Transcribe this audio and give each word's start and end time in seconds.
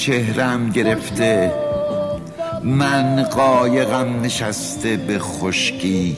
چهرم 0.00 0.70
گرفته 0.70 1.52
من 2.62 3.22
قایقم 3.22 4.20
نشسته 4.20 4.96
به 4.96 5.18
خشکی. 5.18 6.16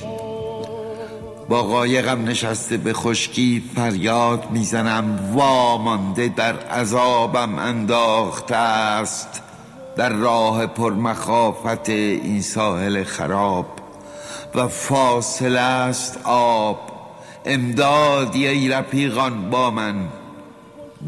با 1.48 1.62
قایقم 1.62 2.24
نشسته 2.24 2.76
به 2.76 2.92
خشکی 2.92 3.64
فریاد 3.76 4.50
می‌زنم 4.50 5.32
وامانده 5.34 6.28
در 6.28 6.58
عذابم 6.58 7.58
انداخته 7.58 8.56
است 8.56 9.42
در 9.96 10.12
راه 10.12 10.66
پرمخافت 10.66 11.88
این 11.88 12.42
ساحل 12.42 13.04
خراب. 13.04 13.66
و 14.54 14.68
فاصله 14.68 15.60
است 15.60 16.20
آب 16.24 16.78
امدادی 17.44 18.46
ای 18.46 18.68
رفیقان 18.68 19.50
با 19.50 19.70
من. 19.70 20.21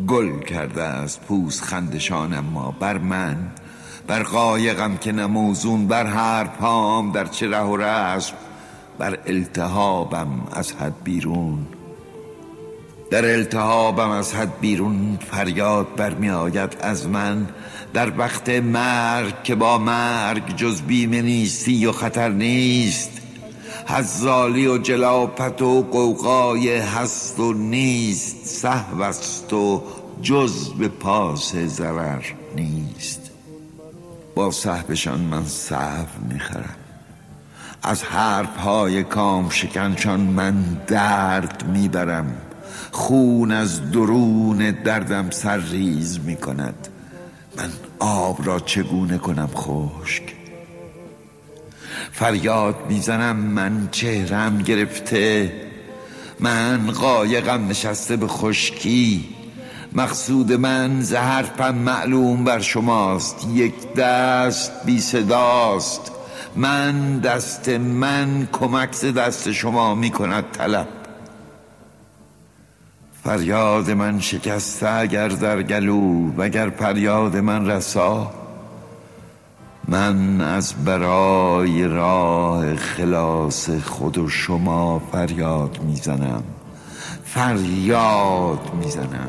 گل 0.08 0.38
کرده 0.38 0.82
است 0.82 1.20
پوست 1.20 1.62
خندشان 1.62 2.34
اما 2.34 2.70
بر 2.80 2.98
من 2.98 3.36
بر 4.06 4.22
قایقم 4.22 4.96
که 4.96 5.12
نموزون 5.12 5.86
بر 5.86 6.06
هر 6.06 6.44
پام 6.44 7.12
در 7.12 7.24
چه 7.24 7.48
ره 7.48 7.62
و 7.62 7.76
رسم 7.76 8.34
بر 8.98 9.18
التهابم 9.26 10.28
از 10.52 10.72
حد 10.72 10.94
بیرون. 11.04 11.66
در 13.10 13.24
التهابم 13.24 14.10
از 14.10 14.34
حد 14.34 14.60
بیرون 14.60 15.18
فریاد 15.30 15.94
برمی 15.96 16.30
آید 16.30 16.76
از 16.80 17.08
من. 17.08 17.46
در 17.94 18.18
وقت 18.18 18.48
مرگ 18.48 19.42
که 19.42 19.54
با 19.54 19.78
مرگ 19.78 20.56
جز 20.56 20.83
بیمه 20.83 21.22
نیستی 21.22 21.86
و 21.86 21.92
خطر 21.92 22.28
نیست. 22.28 23.23
حزالی 23.86 24.67
و 24.67 24.78
جلاپت 24.78 25.62
و 25.62 25.83
قوقای 25.83 26.77
هست 26.78 27.40
و 27.40 27.52
نیست 27.52 28.46
صحو 28.46 29.02
است 29.02 29.52
و 29.52 29.83
جز 30.22 30.68
به 30.68 30.89
پاس 30.89 31.56
ضرر 31.56 32.24
نیست. 32.56 33.20
با 34.34 34.50
صحبشان 34.50 35.20
من 35.20 35.46
صحو 35.46 36.06
می‌خرم. 36.28 36.77
از 37.83 38.02
حرف 38.02 38.56
های 38.56 39.02
کام 39.02 39.50
شکنشان 39.50 40.20
من 40.20 40.55
درد 40.86 41.68
می‌برم. 41.68 42.36
خون 42.92 43.52
از 43.52 43.90
درون 43.90 44.70
دردم 44.70 45.30
سرریز 45.30 46.20
می‌کند. 46.20 46.89
من 47.56 47.70
آب 47.98 48.46
را 48.46 48.61
چگونه 48.61 49.18
کنم 49.18 49.51
خشک؟ 49.55 50.43
فریاد 52.14 52.75
می‌زنم 52.89 53.36
من 53.36 53.89
چهرم 53.91 54.58
گرفته. 54.58 55.52
من 56.41 56.91
قایقم 56.91 57.69
نشسته 57.69 58.17
به 58.17 58.27
خشکی. 58.27 59.29
مقصود 59.92 60.52
من 60.52 61.01
زهرپم 61.01 61.75
معلوم 61.75 62.45
بر 62.45 62.61
شماست. 62.61 63.47
یک 63.52 63.95
دست 63.95 64.85
بی 64.85 65.01
صداست. 65.01 66.13
من 66.57 67.19
دست 67.19 67.69
من 67.69 68.48
کمک 68.52 69.01
دست 69.01 69.52
شما 69.52 69.95
می 69.95 70.11
کند 70.11 70.45
طلب. 70.52 70.89
فریاد 73.25 73.91
من 73.91 74.20
شکسته 74.20 74.91
اگر 74.91 75.29
در 75.29 75.63
گلو 75.63 76.33
وگر 76.36 76.70
فریاد 76.70 77.36
من 77.36 77.67
رسا. 77.67 78.43
من 79.89 80.40
از 80.40 80.74
برای 80.84 81.89
راه 81.89 82.77
خلاص 82.77 83.70
خود 83.70 84.18
و 84.18 84.28
شما 84.28 85.02
فریاد 85.12 85.78
می‌زنم. 85.83 86.42
فریاد 87.24 88.70
می‌زنم. 88.80 89.28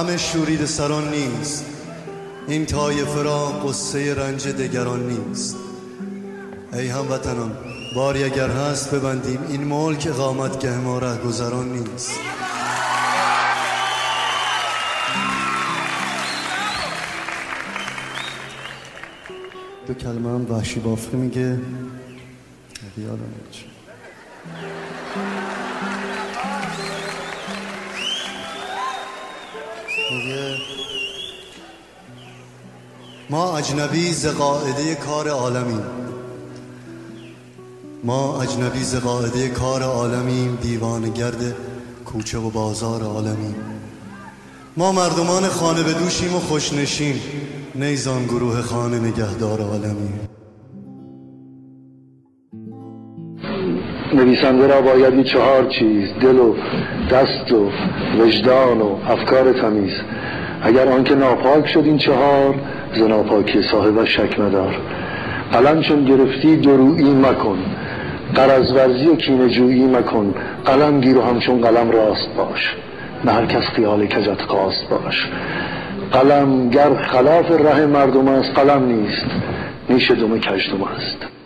غم 0.00 0.16
شورید 0.16 0.64
سران 0.64 1.10
نیست. 1.10 1.64
این 2.48 2.66
طایفه 2.66 3.22
را 3.22 3.48
قصه 3.48 4.14
رنج 4.14 4.48
دگران 4.48 5.06
نیست. 5.06 5.56
ای 6.72 6.88
هموطنان 6.88 7.52
باری 7.96 8.24
اگر 8.24 8.50
هست 8.50 8.94
ببندیم. 8.94 9.38
این 9.48 9.64
ملک 9.64 10.06
اقامتگه 10.06 10.76
ما 10.76 10.98
ره 10.98 11.16
گذران 11.16 11.68
نیست. 11.72 12.10
دو 19.86 19.94
کلمه 19.94 20.28
هم 20.28 20.50
وحشی 20.50 20.80
بافقی 20.80 21.16
میگه. 21.16 21.58
یادم 22.98 23.69
ما 33.30 33.58
اجنبی 33.58 34.12
ز 34.12 34.26
قاعده 34.26 34.94
کار 34.94 35.28
عالمیم. 35.28 35.82
ما 38.04 38.42
اجنبی 38.42 38.78
ز 38.78 38.96
قاعده 38.96 39.48
کار 39.48 39.82
عالمیم 39.82 40.58
گرد 41.14 41.54
کوچه 42.04 42.38
و 42.38 42.50
بازار 42.50 43.02
عالمیم. 43.02 43.54
ما 44.76 44.92
مردمان 44.92 45.42
خانه 45.42 45.82
به 45.82 45.92
دوشیم 45.92 46.34
و 46.34 46.38
خوشنشین 46.38 47.14
نیزان 47.74 48.24
گروه 48.24 48.62
خانه 48.62 48.98
نگهدار 48.98 49.60
عالمیم. 49.60 50.20
نویسنده 54.14 54.66
را 54.66 54.80
باید 54.80 55.14
این 55.14 55.24
چهار 55.24 55.68
چیز 55.78 56.08
دل 56.22 56.38
و 56.38 56.54
دست 57.10 57.52
و 57.52 57.70
وجدان 58.18 58.80
و 58.80 58.96
افکار 59.08 59.52
تمیز. 59.52 59.92
اگر 60.62 60.88
آنکه 60.88 61.14
ناپاک 61.14 61.66
شد 61.66 61.84
این 61.84 61.98
چهار 61.98 62.54
ز 62.94 63.02
صاحب 63.70 64.04
شک 64.04 64.40
مدار. 64.40 64.74
قلم 65.52 65.80
چون 65.80 66.04
گرفتی 66.04 66.56
درویی 66.56 67.14
مکن. 67.14 67.58
قرض 68.34 68.72
ورزی 68.72 69.06
و 69.06 69.16
کینجویی 69.16 69.86
مکن. 69.86 70.34
قلم 70.64 71.00
گیر 71.00 71.18
و 71.18 71.22
همچون 71.22 71.60
قلم 71.60 71.90
راست 71.90 72.28
باش. 72.36 72.76
نه 73.24 73.32
هر 73.32 73.46
کس 73.46 73.62
خیال 73.62 74.06
کجت 74.06 74.42
خواست 74.42 74.88
باش. 74.88 75.28
قلم 76.12 76.70
گر 76.70 76.94
خلاف 76.94 77.50
ره 77.50 77.86
مردم 77.86 78.28
است 78.28 78.50
قلم 78.58 78.84
نیست. 78.84 79.26
نیش 79.90 80.10
دوم 80.10 80.40
است. 80.96 81.39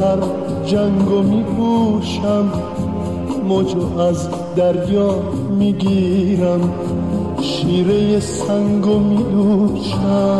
هر 0.00 0.20
جنگو 0.66 1.22
میپوشم 1.22 2.52
موجو 3.48 3.98
از 3.98 4.28
دریا 4.56 5.14
می‌گیرم 5.58 6.72
شیره 7.40 8.20
سنگو 8.20 8.98
میدوشم 8.98 10.30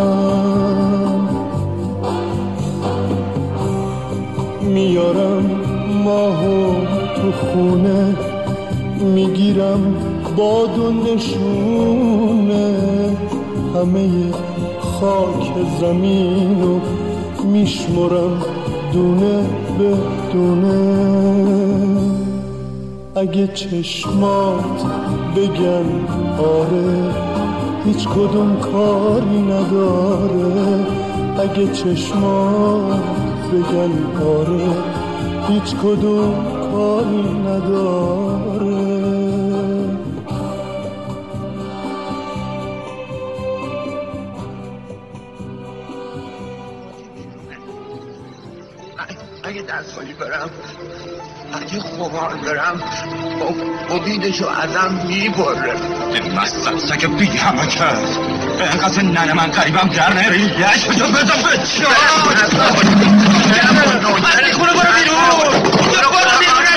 میارم 4.63 5.51
ماهو 6.05 6.75
تو 7.17 7.33
خونه 7.33 8.15
می‌گیرم 9.15 9.95
باد 10.37 10.79
و 10.79 10.91
نشونه 10.91 12.75
همه 13.75 14.09
خاک 14.81 15.53
زمینو 15.81 16.81
میشمرم. 17.45 18.43
دونه 18.93 19.43
به 19.79 19.97
دونه 20.33 20.81
اگه 23.17 23.47
چشمات 23.47 24.85
بگن 25.37 25.85
آره 26.39 27.15
هیچ 27.85 28.09
کدوم 28.09 28.57
کاری 28.57 29.43
نداره. 29.43 30.87
اگه 31.39 31.73
چشمات 31.73 33.03
بگن 33.53 33.93
آره 34.27 34.69
هیچ 35.49 35.77
کدوم 35.77 36.35
کاری 36.73 37.33
نداره. 37.47 38.80
برم 50.41 50.51
اگه 51.53 51.81
خمار 51.81 52.35
برم 52.35 52.83
امیدشو 53.91 54.49
ازم 54.49 55.01
می‌بره. 55.07 55.73
مستم 56.37 56.79
سگ 56.79 57.07
بی 57.07 57.27
همه 57.27 57.67
کرد. 57.67 58.19
اینقدر 58.61 59.03
ننه 59.03 59.33
من 59.33 59.47
قریبم 59.47 59.89
در 59.89 60.13
نری 60.13 60.41
یش 60.41 60.85
بجا 60.85 61.07
بزا 61.07 61.35
بچه 61.49 61.85
خونه 64.53 64.73
برو 64.73 64.93
بیرون. 64.95 65.19
برو 65.77 66.11
بیرون 66.39 66.71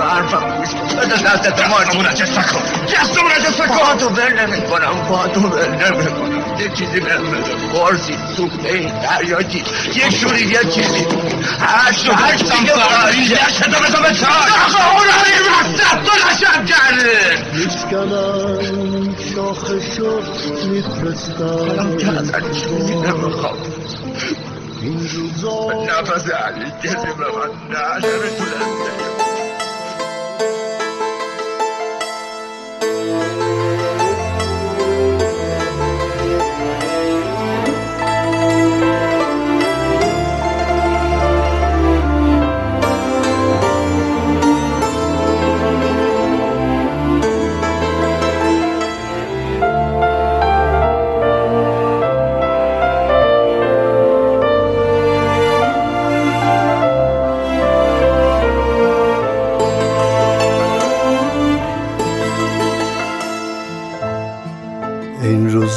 حرفم 0.00 0.56
گوش 0.56 0.68
بده 0.74 1.16
دستت 1.22 1.68
مارمون 1.68 2.06
اجسته 2.06 2.42
کن 2.42 2.62
دستمون 2.92 3.32
اجسته 3.32 3.66
کن 3.66 3.78
با 3.78 3.94
تو 3.94 4.08
بر 4.08 4.46
نمی 4.46 4.62
کنم 4.62 5.08
با 5.08 5.26
تو 5.26 5.40
بر 5.40 5.68
نمی 5.68 6.06
کنم 6.06 6.41
یه 6.62 6.68
چیزی 6.68 7.00
بهم 7.00 7.30
بده. 7.30 7.56
فارسی 7.72 8.14
سوخته 8.36 8.92
دریاچی 9.02 9.64
یه 9.96 10.10
شوری 10.10 10.40
یه 10.40 10.64
چیزی. 10.64 11.06
هشت 11.60 12.08
و 12.08 12.12
هشت 12.12 12.50
هم 12.50 12.64
فراری 12.64 13.18
یشتا 13.18 13.80
بزا 13.80 14.00
به 14.02 14.14
چای 14.14 14.52
اون 14.90 15.04
رو 15.04 15.70
مصرف 15.70 15.92
تو 15.92 16.12
نشم 16.28 16.64
کرده. 16.64 17.44
میشکنم 17.54 19.16
شاخشو 19.34 20.20
میفرستم. 20.70 21.56
کنم 21.76 21.96
که 21.96 22.08
ازش 22.08 22.66
نمی‌خوام. 22.66 23.56
این 24.82 25.08
روزا 25.12 25.72
نفس 25.72 26.30
علی 26.30 26.72
کسی 26.82 27.06
به 27.18 27.24
من 27.24 27.50
نه 27.70 29.21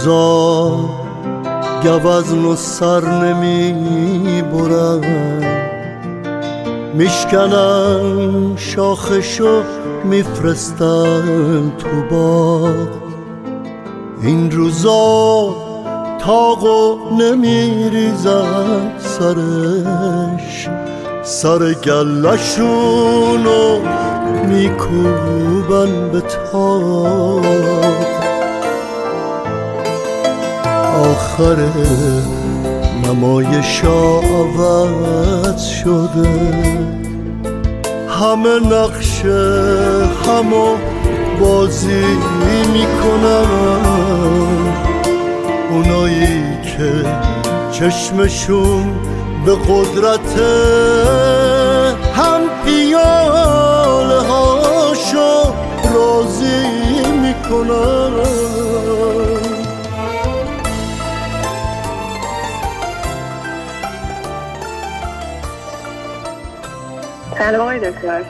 نمی‌تونم 0.05 2.01
وزن 2.03 2.45
و 2.45 2.55
سر 2.55 3.23
نمی 3.23 4.41
برم 4.41 5.01
میشکنن 6.93 8.57
شاخشو 8.57 9.63
میفرستن 10.03 11.71
تو 11.77 12.15
با 12.15 12.69
این 14.21 14.51
روزا 14.51 15.55
تاقو 16.19 16.95
نمیریزن 17.19 18.91
سرش. 18.99 20.69
سر 21.23 21.73
گلشونو 21.73 22.99
میکوبن 24.47 26.09
به 26.11 26.21
تاق. 26.21 27.74
آخر 31.15 31.57
نمایشا 33.07 34.19
عوض 34.19 35.61
شده. 35.67 36.29
همه 38.09 38.59
نقشه 38.59 39.53
همو 40.25 40.67
بازی 41.39 42.05
می‌کنن. 42.73 43.45
اونایی 45.69 46.43
که 46.63 47.05
چشمشون 47.71 48.83
به 49.45 49.55
قدرت 49.55 50.39
هم 52.15 52.41
پیاله 52.65 54.19
هاشو 54.21 55.53
راضی 55.93 56.65
می‌کنن. 57.21 58.11
سلام 67.45 67.61
آقای 67.61 67.79
دکتر. 67.79 68.23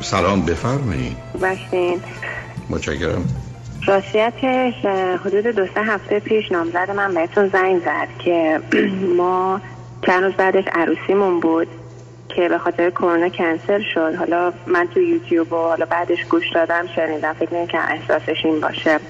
سلام 0.00 0.42
بفرمایید. 0.42 1.16
باشین 1.40 2.00
متشکرم. 2.70 3.24
راستیتش 3.86 4.74
حدود 5.24 5.46
دو 5.46 5.66
سه 5.66 5.82
هفته 5.82 6.20
پیش 6.20 6.52
نامزد 6.52 6.90
من 6.90 7.14
بهتون 7.14 7.48
زنگ 7.48 7.82
زد 7.84 8.08
که 8.18 8.60
ما 9.18 9.60
چند 10.06 10.24
روز 10.24 10.32
بعدش 10.34 10.64
عروسیمون 10.72 11.40
بود 11.40 11.68
که 12.28 12.48
به 12.48 12.58
خاطر 12.58 12.90
کرونا 12.90 13.28
کنسل 13.28 13.82
شد. 13.94 14.14
حالا 14.14 14.52
من 14.66 14.88
تو 14.94 15.00
یوتیوب 15.00 15.52
و 15.52 15.56
حالا 15.56 15.86
بعدش 15.86 16.24
گوش 16.24 16.52
دادم 16.54 16.86
شنیدم 16.96 17.32
فکر 17.32 17.54
نمی 17.54 17.66
که 17.66 17.78
احساسش 17.78 18.44
این 18.44 18.60
باشه. 18.60 19.00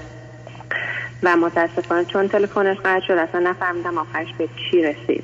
و 1.23 1.37
متاسفانه 1.37 2.05
چون 2.05 2.27
تلفنش 2.27 2.77
قطع 2.77 3.05
شد 3.07 3.13
اصلا 3.13 3.39
نفهمیدم 3.49 3.97
آخرش 3.97 4.27
به 4.37 4.47
چی 4.71 4.81
رسید. 4.83 5.23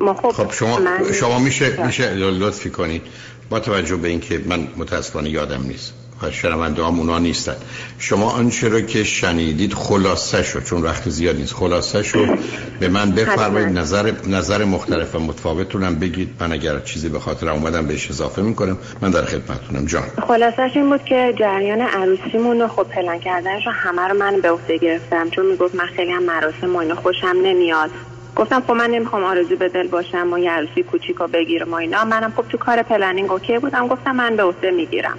ما 0.00 0.14
خب, 0.14 0.28
خب 0.28 0.52
شما 0.52 0.78
شما 1.12 1.38
میشه 1.38 1.86
میشه 1.86 2.14
لطفی 2.14 2.70
کنید 2.70 3.02
با 3.50 3.60
توجه 3.60 3.96
به 3.96 4.08
اینکه 4.08 4.40
من 4.46 4.68
متاسفانه 4.76 5.30
یادم 5.30 5.62
نیست 5.62 5.92
و 6.22 6.30
شنونده 6.30 6.84
هم 6.84 6.98
اونا 6.98 7.18
نیستن. 7.18 7.56
شما 7.98 8.30
آنچه 8.30 8.68
رو 8.68 8.80
که 8.80 9.04
شنیدید 9.04 9.74
خلاصه 9.74 10.42
شو 10.42 10.60
چون 10.60 10.82
وقت 10.82 11.08
زیاد 11.08 11.36
نیست 11.36 11.54
خلاصه 11.54 12.02
شو 12.02 12.36
به 12.80 12.88
من 12.88 13.10
بفرمایید 13.10 13.78
نظر 13.78 14.12
نظر 14.26 14.64
مختلف 14.64 15.14
و 15.14 15.18
متفاوتونم 15.18 15.94
بگید. 15.94 16.28
من 16.40 16.52
اگر 16.52 16.80
چیزی 16.80 17.08
به 17.08 17.20
خاطر 17.20 17.48
اومدم 17.48 17.86
بهش 17.86 18.10
اضافه 18.10 18.42
می‌کنم. 18.42 18.78
من 19.00 19.10
در 19.10 19.24
خدمتتونم. 19.24 19.86
جان. 19.86 20.02
خلاصش 20.28 20.70
این 20.74 20.90
بود 20.90 21.04
که 21.04 21.34
جریان 21.38 21.80
عروسیمون 21.80 22.60
رو 22.60 22.68
خب 22.68 22.82
پلن 22.82 23.18
کردنش 23.18 23.66
رو 23.66 23.72
همه 23.72 24.02
رو 24.02 24.18
من 24.18 24.40
به 24.40 24.50
عهده 24.50 24.78
گرفتم. 24.78 25.30
چون 25.30 25.46
می‌گفت 25.46 25.74
من 25.74 25.86
خیلی 25.86 26.12
هم 26.12 26.22
مراسم 26.22 26.76
و 26.76 26.78
اینو 26.78 26.94
خوشم 26.94 27.36
نمیاد. 27.42 27.90
گفتم 28.36 28.60
خب 28.60 28.72
من 28.72 28.90
نمی‌خوام 28.90 29.24
آرزو 29.24 29.56
به 29.56 29.68
دل 29.68 29.88
باشم 29.88 30.32
و 30.32 30.38
یه 30.38 30.50
عروسی 30.50 30.82
کوچیکو 30.82 31.26
بگیرم 31.26 31.72
و 31.72 31.74
اینا. 31.74 32.04
منم 32.04 32.32
خب 32.36 32.44
تو 32.48 32.58
کار 32.58 32.82
planning 32.82 33.32
OK 33.32 33.58
بودم. 33.58 33.88
گفتم 33.88 34.16
من 34.16 34.36
به 34.36 34.42
عهده 34.42 34.70
می‌گیرم. 34.70 35.18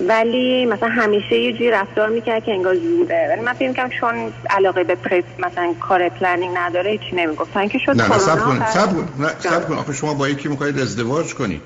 ولی 0.00 0.66
مثلا 0.66 0.88
همیشه 0.88 1.38
یه 1.38 1.52
جوری 1.52 1.70
رفتار 1.70 2.08
می‌کرد 2.08 2.44
که 2.44 2.52
انگار 2.52 2.74
زوده. 2.74 3.28
ولی 3.32 3.40
من 3.40 3.52
فکر 3.52 3.72
کنم 3.72 3.90
چون 4.00 4.32
علاقه 4.50 4.84
به 4.84 4.94
پرس 4.94 5.24
مثلا 5.38 5.74
کار 5.80 6.08
planning 6.08 6.56
نداره 6.58 6.90
هیچی 6.90 7.16
نمی‌گفت. 7.16 7.54
تا 7.54 7.60
اینکه 7.60 7.78
شد 7.78 7.96
نه 7.96 8.08
نه 8.08 8.18
صبر 8.18 8.38
کن 8.38 8.64
صبر 8.66 8.92
کن 8.92 9.22
نه 9.22 9.28
صبر 9.38 9.68
کن. 9.68 9.74
آخه 9.74 9.92
شما 9.92 10.14
با 10.14 10.28
یکی 10.28 10.48
می‌خواید 10.48 10.78
ازدواج 10.78 11.34
کنید 11.34 11.62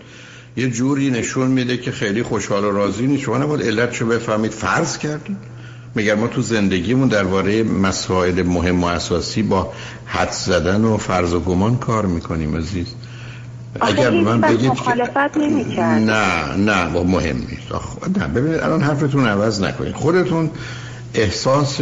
یه 0.56 0.70
جوری 0.70 1.10
نشون 1.10 1.46
میده 1.46 1.76
که 1.76 1.90
خیلی 1.90 2.22
خوشحال 2.22 2.64
و 2.64 2.70
راضی 2.70 3.06
نیست. 3.06 3.22
شما 3.22 3.38
نباید 3.38 3.62
علت 3.62 4.02
بفهمید. 4.02 4.50
فرض 4.50 4.98
کردید. 4.98 5.59
میگم 5.94 6.14
ما 6.14 6.26
تو 6.26 6.42
زندگیمون 6.42 7.08
درباره 7.08 7.62
مسائل 7.62 8.42
مهم 8.42 8.84
و 8.84 8.86
اساسی 8.86 9.42
با 9.42 9.72
حد 10.06 10.30
زدن 10.30 10.84
و 10.84 10.96
فرض 10.96 11.32
و 11.34 11.40
گمان 11.40 11.76
کار 11.76 12.06
می‌کنیم 12.06 12.56
عزیز. 12.56 12.86
اگر 13.80 14.10
من 14.10 14.40
بگید 14.40 14.72
که 14.74 15.80
نه 15.80 16.56
نه 16.56 16.88
با 16.88 17.02
مهم 17.02 17.36
نیست. 17.36 18.18
نه 18.18 18.28
ببینید 18.28 18.60
الان 18.60 18.82
حرفتون 18.82 19.26
عوض 19.26 19.62
نکنید. 19.62 19.94
خودتون 19.94 20.50
احساس 21.14 21.80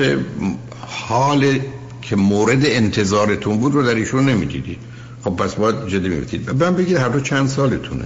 حال 0.87 1.59
که 2.03 2.17
مورد 2.17 2.67
انتظارتون 2.67 3.59
بود 3.59 3.75
رو 3.75 3.83
در 3.83 3.95
ایشون 3.95 4.29
نمی‌دیدید. 4.29 4.79
خب 5.25 5.31
پس 5.31 5.55
باید 5.55 5.87
جدی 5.87 6.09
میبتید 6.09 6.50
من 6.50 6.75
بگید 6.75 6.97
هر 6.97 7.09
دو 7.09 7.21
چند 7.21 7.49
سالتونه؟ 7.49 8.05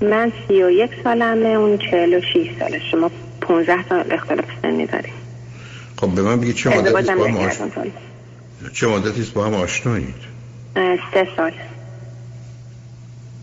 من 0.00 0.32
سی 0.48 0.62
و 0.62 0.70
یک 0.70 0.90
سالمه 1.04 1.48
اون 1.48 1.78
چهل 1.78 2.14
و 2.14 2.20
شیش 2.32 2.48
ساله. 2.58 2.80
شما 2.90 3.10
پونزه 3.42 3.88
سال 3.88 4.12
اختلاف 4.12 4.44
سنی 4.62 4.86
داریم. 4.86 5.12
خب 5.96 6.08
به 6.08 6.22
من 6.22 6.40
بگید 6.40 6.54
چه 6.54 6.70
مدتی 6.70 7.14
با 7.14 7.24
هم 7.24 7.36
آشنایید 7.36 7.92
چه 8.72 8.86
مدتی 8.86 9.32
با 9.34 9.44
هم 9.44 9.54
آشنایید؟ 9.54 10.14
سه 11.14 11.28
سال. 11.36 11.52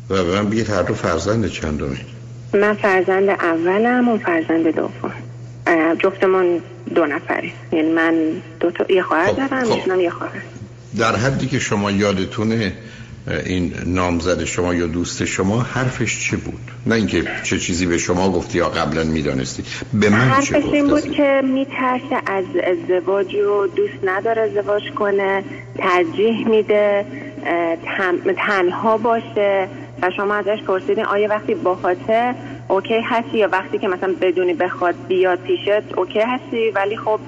و 0.09 0.23
به 0.23 0.35
من 0.35 0.49
بگید 0.49 0.69
هر 0.69 0.83
دو 0.83 0.93
فرزند 0.93 1.47
چندمی 1.47 1.97
من 2.53 2.73
فرزند 2.73 3.29
اولم 3.29 4.09
و 4.09 4.17
فرزند 4.17 4.67
دوم. 4.67 5.13
جفتمون 5.99 6.61
دو 6.95 7.05
نفری 7.05 7.53
یعنی 7.71 7.91
من 7.91 8.13
دو 8.59 8.71
تا 8.71 8.85
یه 8.89 9.01
خواهر 9.01 9.27
خب، 9.27 9.35
دارم 9.35 9.63
خب. 9.63 9.99
یه 9.99 10.09
خواهر. 10.09 10.41
در 10.97 11.15
حدی 11.15 11.47
که 11.47 11.59
شما 11.59 11.91
یادتونه 11.91 12.73
این 13.27 13.73
نامزد 13.85 14.43
شما 14.43 14.73
یا 14.73 14.87
دوست 14.87 15.25
شما 15.25 15.61
حرفش 15.61 16.29
چه 16.29 16.37
بود؟ 16.37 16.59
نه 16.85 16.95
اینکه 16.95 17.23
چه 17.43 17.59
چیزی 17.59 17.85
به 17.85 17.97
شما 17.97 18.31
گفتی 18.31 18.57
یا 18.57 18.69
قبلا 18.69 19.03
می‌دانستی. 19.03 19.63
به 19.93 20.09
من 20.09 20.17
حرفش 20.17 20.63
این 20.73 20.87
بود 20.87 21.11
که 21.11 21.41
میترسه 21.43 22.21
از 22.25 22.45
ازدواج 22.63 23.35
و 23.35 23.67
دوست 23.67 24.03
نداره 24.03 24.41
ازدواج 24.41 24.83
کنه 24.95 25.43
ترجیح 25.77 26.47
میده 26.47 27.05
تنها 28.37 28.97
باشه 28.97 29.67
و 30.01 30.11
شما 30.17 30.35
ازش 30.35 30.63
پرسیدین 30.67 31.05
آیا 31.05 31.29
وقتی 31.29 31.55
با 31.55 31.75
خاطر 31.75 32.35
اوکی 32.67 33.01
هستی 33.05 33.37
یا 33.37 33.49
وقتی 33.51 33.77
که 33.77 33.87
مثلا 33.87 34.13
بدونی 34.21 34.53
بخواد 34.53 34.95
بیاد 35.07 35.39
پیشت 35.39 35.93
اوکی 35.97 36.19
هستی؟ 36.19 36.71
ولی 36.75 36.97
خب 36.97 37.19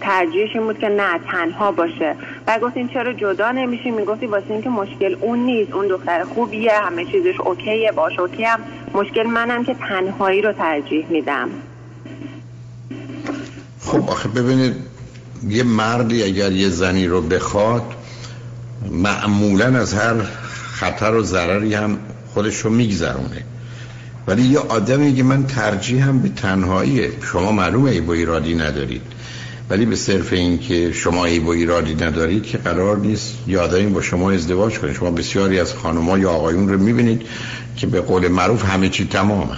ترجیحش 0.00 0.56
این 0.56 0.64
بود 0.64 0.78
که 0.78 0.88
نه 0.88 1.18
تنها 1.30 1.72
باشه. 1.72 2.16
و 2.46 2.58
گفتین 2.58 2.88
چرا 2.88 3.12
جدا 3.12 3.52
نمیشی؟ 3.52 3.90
می‌گفتی 3.90 4.26
واسه 4.26 4.50
اینکه 4.50 4.70
مشکل 4.70 5.16
اون 5.20 5.38
نیست 5.38 5.72
اون 5.72 5.88
دختر 5.88 6.24
خوبیه 6.24 6.72
همه 6.72 7.04
چیزش 7.04 7.40
اوکیه 7.40 7.92
باش 7.92 8.18
اوکی 8.18 8.44
هم 8.44 8.60
مشکل 8.94 9.22
منم 9.22 9.64
که 9.64 9.74
تنهایی 9.74 10.42
رو 10.42 10.52
ترجیح 10.52 11.06
میدم. 11.10 11.48
خب 13.80 14.10
آخه 14.10 14.28
ببینید 14.28 14.74
یه 15.48 15.62
مردی 15.62 16.22
اگر 16.22 16.52
یه 16.52 16.68
زنی 16.68 17.06
رو 17.06 17.20
بخواد 17.20 17.82
معمولا 18.90 19.66
از 19.66 19.94
هر 19.94 20.14
خطر 20.52 21.14
و 21.14 21.22
ضرری 21.22 21.74
هم 21.74 21.98
خودش 22.34 22.56
رو 22.56 22.70
میگذرونه. 22.70 23.44
ولی 24.26 24.42
یه 24.42 24.58
آدمی 24.58 25.14
که 25.14 25.22
من 25.22 25.46
ترجیحم 25.46 26.18
به 26.18 26.28
تنهاییه. 26.28 27.10
شما 27.32 27.52
معلومه 27.52 27.90
ای 27.90 28.00
با 28.00 28.12
ایرادی 28.12 28.54
ندارید. 28.54 29.02
ولی 29.70 29.86
به 29.86 29.96
صرف 29.96 30.32
این 30.32 30.58
که 30.58 30.92
شما 30.92 31.24
ای 31.24 31.38
با 31.38 31.52
ایرادی 31.52 31.94
ندارید 31.94 32.42
که 32.42 32.58
قرار 32.58 32.98
نیست 32.98 33.34
یادم 33.46 33.92
با 33.92 34.02
شما 34.02 34.30
ازدواج 34.30 34.78
کنید. 34.78 34.94
شما 34.94 35.10
بسیاری 35.10 35.60
از 35.60 35.74
خانم‌ها 35.74 36.18
یا 36.18 36.30
آقایون 36.30 36.68
رو 36.68 36.78
می‌بینید 36.78 37.22
که 37.76 37.86
به 37.86 38.00
قول 38.00 38.28
معروف 38.28 38.64
همه 38.64 38.88
چی 38.88 39.04
تمامه. 39.04 39.56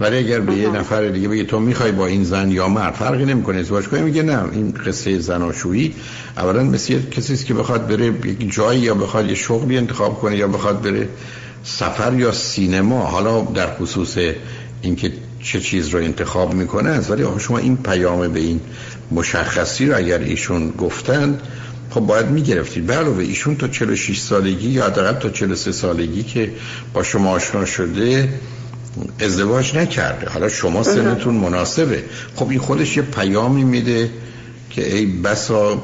ولی 0.00 0.16
اگر 0.16 0.40
به 0.40 0.54
یه 0.54 0.68
نفر 0.68 1.08
دیگه 1.08 1.28
بگه 1.28 1.44
تو 1.44 1.60
می‌خوای 1.60 1.92
با 1.92 2.06
این 2.06 2.24
زن 2.24 2.50
یا 2.50 2.68
مرد 2.68 2.94
فرقی 2.94 3.24
نمی‌کنه 3.24 3.58
ازدواج 3.58 3.84
کنی؟ 3.84 4.02
میگه 4.02 4.22
نه. 4.22 4.52
این 4.52 4.74
قصه 4.86 5.18
زناشویی 5.18 5.94
اولا 6.36 6.64
مثل 6.64 7.00
کسی 7.10 7.32
است 7.32 7.46
که 7.46 7.54
بخواد 7.54 7.86
بره 7.86 8.06
یک 8.06 8.54
جایی 8.54 8.80
یا 8.80 8.94
بخواد 8.94 9.28
یه 9.28 9.34
شغلی 9.34 9.78
انتخاب 9.78 10.20
کنه 10.20 10.36
یا 10.36 10.48
بخواد 10.48 10.82
بره 10.82 11.08
سفر 11.64 12.14
یا 12.18 12.32
سینما. 12.32 13.04
حالا 13.04 13.40
در 13.40 13.74
خصوص 13.74 14.18
اینکه 14.82 15.12
چه 15.42 15.60
چیز 15.60 15.88
رو 15.88 15.98
انتخاب 15.98 16.54
می‌کنه 16.54 16.90
از 16.90 17.10
ولی 17.10 17.24
شما 17.38 17.58
این 17.58 17.76
پیام 17.76 18.28
به 18.32 18.40
این 18.40 18.60
مشخصی 19.10 19.86
رو 19.86 19.96
اگر 19.96 20.18
ایشون 20.18 20.70
گفتن 20.70 21.38
خب 21.90 22.00
باید 22.00 22.26
می‌گرفتید. 22.26 22.86
به 22.86 22.94
علاوه 22.94 23.22
ایشون 23.22 23.56
تا 23.56 23.68
46 23.68 24.18
سالگی 24.18 24.68
یا 24.68 24.86
حداقل 24.86 25.12
تا 25.12 25.30
43 25.30 25.72
سالگی 25.72 26.22
که 26.22 26.52
با 26.92 27.02
شما 27.02 27.30
آشنا 27.30 27.64
شده 27.64 28.28
ازدواج 29.20 29.76
نکرده. 29.76 30.30
حالا 30.30 30.48
شما 30.48 30.82
سنتون 30.82 31.34
مناسبه. 31.34 32.04
خب 32.36 32.50
این 32.50 32.58
خودش 32.58 32.96
یه 32.96 33.02
پیامی 33.02 33.64
میده 33.64 34.10
که 34.70 34.96
ای 34.96 35.06
بسا 35.06 35.82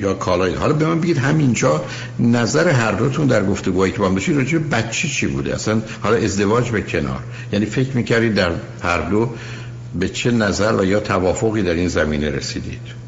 یا 0.00 0.14
کالایی 0.14 0.54
حالا 0.54 0.72
به 0.72 0.86
من 0.86 1.00
بگید 1.00 1.18
همینجا 1.18 1.84
نظر 2.18 2.68
هر 2.68 2.92
دوتون 2.92 3.26
در 3.26 3.44
گفتگوهایی 3.44 3.92
که 3.92 3.98
با 3.98 4.06
هم 4.06 4.14
داشتید 4.14 4.36
راجع 4.36 4.58
بچه 4.58 5.08
چی 5.08 5.26
بوده؟ 5.26 5.54
اصلا 5.54 5.82
حالا 6.00 6.16
ازدواج 6.16 6.70
به 6.70 6.82
کنار. 6.82 7.20
یعنی 7.52 7.66
فکر 7.66 7.96
می‌کردید 7.96 8.34
در 8.34 8.50
هر 8.82 9.00
دو 9.00 9.30
به 9.94 10.08
چه 10.08 10.30
نظر 10.30 10.72
و 10.72 10.84
یا 10.84 11.00
توافقی 11.00 11.62
در 11.62 11.74
این 11.74 11.88
زمینه 11.88 12.30
رسیدید؟ 12.30 12.98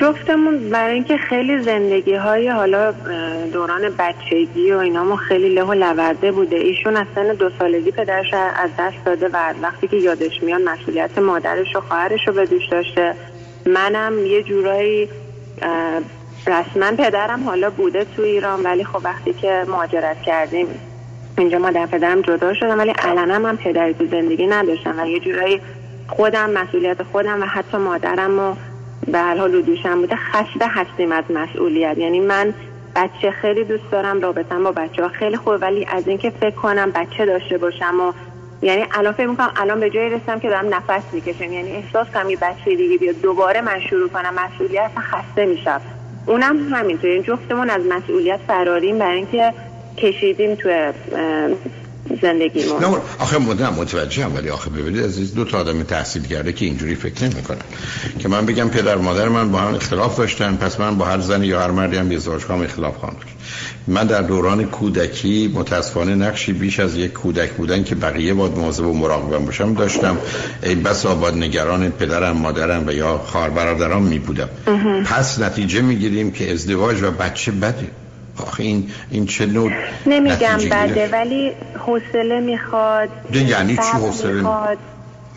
جفتمون 0.00 0.70
برای 0.70 0.94
اینکه 0.94 1.16
خیلی 1.16 1.62
زندگی 1.62 2.14
های 2.14 2.48
حالا 2.48 2.92
دوران 3.52 3.82
بچگی 3.98 4.72
و 4.72 4.78
اینامون 4.78 5.16
خیلی 5.16 5.54
له 5.54 5.62
و 5.62 5.72
لورده 5.72 6.32
بوده 6.32 6.56
ایشون 6.56 6.96
از 6.96 7.06
سن 7.14 7.34
دو 7.34 7.50
سالگی 7.58 7.90
پدرش 7.90 8.34
از 8.34 8.70
دست 8.78 9.04
داده 9.06 9.28
و 9.28 9.54
وقتی 9.62 9.88
که 9.88 9.96
یادش 9.96 10.42
میاد 10.42 10.60
مسئولیت 10.60 11.18
مادرش 11.18 11.76
و 11.76 11.80
خواهرش 11.80 12.20
رو 12.28 12.32
به 12.32 12.46
دوش 12.46 12.68
داشته. 12.70 13.14
منم 13.66 14.26
یه 14.26 14.42
جورایی 14.42 15.08
رسما 16.46 16.96
پدرم 16.98 17.44
حالا 17.44 17.70
بوده 17.70 18.06
تو 18.16 18.22
ایران 18.22 18.62
ولی 18.62 18.84
خب 18.84 19.00
وقتی 19.04 19.32
که 19.32 19.64
مهاجرت 19.68 20.22
کردیم 20.22 20.66
اینجا 21.42 21.58
مادر 21.58 21.86
پدرم 21.86 22.20
جدا 22.20 22.54
شدم 22.54 22.78
ولی 22.78 22.90
علنا 22.90 23.38
من 23.38 23.56
پدری 23.56 23.94
تو 23.94 24.06
زندگی 24.06 24.46
نداشتم 24.46 24.94
و 24.98 25.06
یه 25.06 25.20
جورایی 25.20 25.60
خودم 26.08 26.50
مسئولیت 26.50 27.02
خودم 27.02 27.42
و 27.42 27.44
حتی 27.44 27.76
مادرم 27.76 28.38
و 28.38 28.54
به 29.12 29.18
هر 29.18 29.36
حال 29.36 29.62
دوشم 29.62 30.00
بوده 30.00 30.16
خسته 30.16 30.66
هستیم 30.66 31.12
از 31.12 31.24
مسئولیت. 31.30 31.98
یعنی 31.98 32.20
من 32.20 32.54
بچه 32.96 33.30
خیلی 33.30 33.64
دوست 33.64 33.90
دارم 33.92 34.20
رابطم 34.20 34.64
با 34.64 34.72
بچه 34.72 35.02
ها 35.02 35.08
خیلی 35.08 35.36
خوب 35.36 35.54
ولی 35.60 35.86
از 35.92 36.08
اینکه 36.08 36.30
فکر 36.30 36.54
کنم 36.54 36.90
بچه 36.90 37.26
داشته 37.26 37.58
باشم 37.58 38.00
و 38.00 38.12
یعنی 38.62 38.84
الان 38.94 39.12
فکر 39.12 39.26
می‌کنم 39.26 39.52
الان 39.56 39.80
به 39.80 39.90
جایی 39.90 40.10
رسیدم 40.10 40.40
که 40.40 40.48
دارم 40.48 40.74
نفس 40.74 41.02
می‌کشم. 41.12 41.52
یعنی 41.52 41.70
احساس 41.70 42.06
کنم 42.14 42.30
یه 42.30 42.36
بچه 42.36 42.74
دیگه 42.76 42.98
بیاد 42.98 43.20
دوباره 43.22 43.60
من 43.60 43.80
شروع 43.90 44.08
کنم 44.08 44.34
مسئولیت 44.34 44.90
خسته 44.98 45.46
میشم. 45.46 45.80
اونم 46.26 46.74
همینطور 46.74 47.10
این 47.10 47.22
جفتمون 47.22 47.70
از 47.70 47.82
مسئولیت 47.86 48.40
فراریم 48.46 48.98
برای 48.98 49.16
اینکه 49.16 49.52
کشیدیم 49.98 50.54
تو 50.54 50.68
زندگیمون. 52.22 52.84
نه 52.84 52.96
آخه 53.18 53.38
مدام 53.38 53.74
متوجهم 53.74 54.36
ولی 54.36 54.48
آخه 54.48 54.70
ببینید 54.70 55.04
از 55.04 55.34
دو 55.34 55.44
تا 55.44 55.58
آدم 55.58 55.82
تحصیل 55.82 56.22
کرده 56.22 56.52
که 56.52 56.64
اینجوری 56.64 56.94
فکر 56.94 57.24
نمی‌کنن. 57.24 57.58
که 58.18 58.28
من 58.28 58.46
بگم 58.46 58.68
پدر 58.68 58.96
مادر 58.96 59.28
من 59.28 59.52
با 59.52 59.58
هم 59.58 59.74
اختلاف 59.74 60.16
داشتن 60.18 60.56
پس 60.56 60.80
من 60.80 60.98
با 60.98 61.04
هر 61.04 61.20
زنی 61.20 61.46
یا 61.46 61.60
هر 61.60 61.70
مردی 61.70 61.96
هم 61.96 62.10
ازدواج 62.10 62.44
کنم 62.44 62.62
اختلاف 62.62 62.96
خواهم 62.96 63.14
داشت 63.14 63.34
من 63.86 64.06
در 64.06 64.22
دوران 64.22 64.64
کودکی 64.64 65.52
متاسفانه 65.54 66.14
نقشی 66.14 66.52
بیش 66.52 66.80
از 66.80 66.96
یک 66.96 67.12
کودک 67.12 67.50
بودن 67.50 67.84
که 67.84 67.94
بقیه 67.94 68.34
باید 68.34 68.58
مواظب 68.58 68.86
و 68.86 68.92
مراقبم 68.92 69.44
باشم 69.44 69.74
داشتم. 69.74 70.18
ای 70.62 70.74
بس 70.74 71.06
آباد 71.06 71.36
نگران 71.36 71.90
پدرم 71.90 72.36
مادرم 72.36 72.86
و 72.86 72.92
یا 72.92 73.18
خواهر 73.18 73.50
برادرام 73.50 74.02
می 74.02 74.18
بودم 74.18 74.48
پس 75.04 75.38
نتیجه 75.38 75.80
می‌گیریم 75.80 76.30
که 76.30 76.52
ازدواج 76.52 77.02
و 77.02 77.10
بچه 77.10 77.52
بده 77.52 77.90
آخه 78.42 78.62
این 78.62 78.90
این 79.10 79.26
چه 79.26 79.46
نوع 79.46 79.72
نمیگم 80.06 80.58
بده 80.70 81.08
ولی 81.12 81.52
حوصله 81.78 82.40
می‌خواد 82.40 83.08
یعنی 83.34 83.76
چی 83.76 83.82
حوصله؟ 83.82 84.42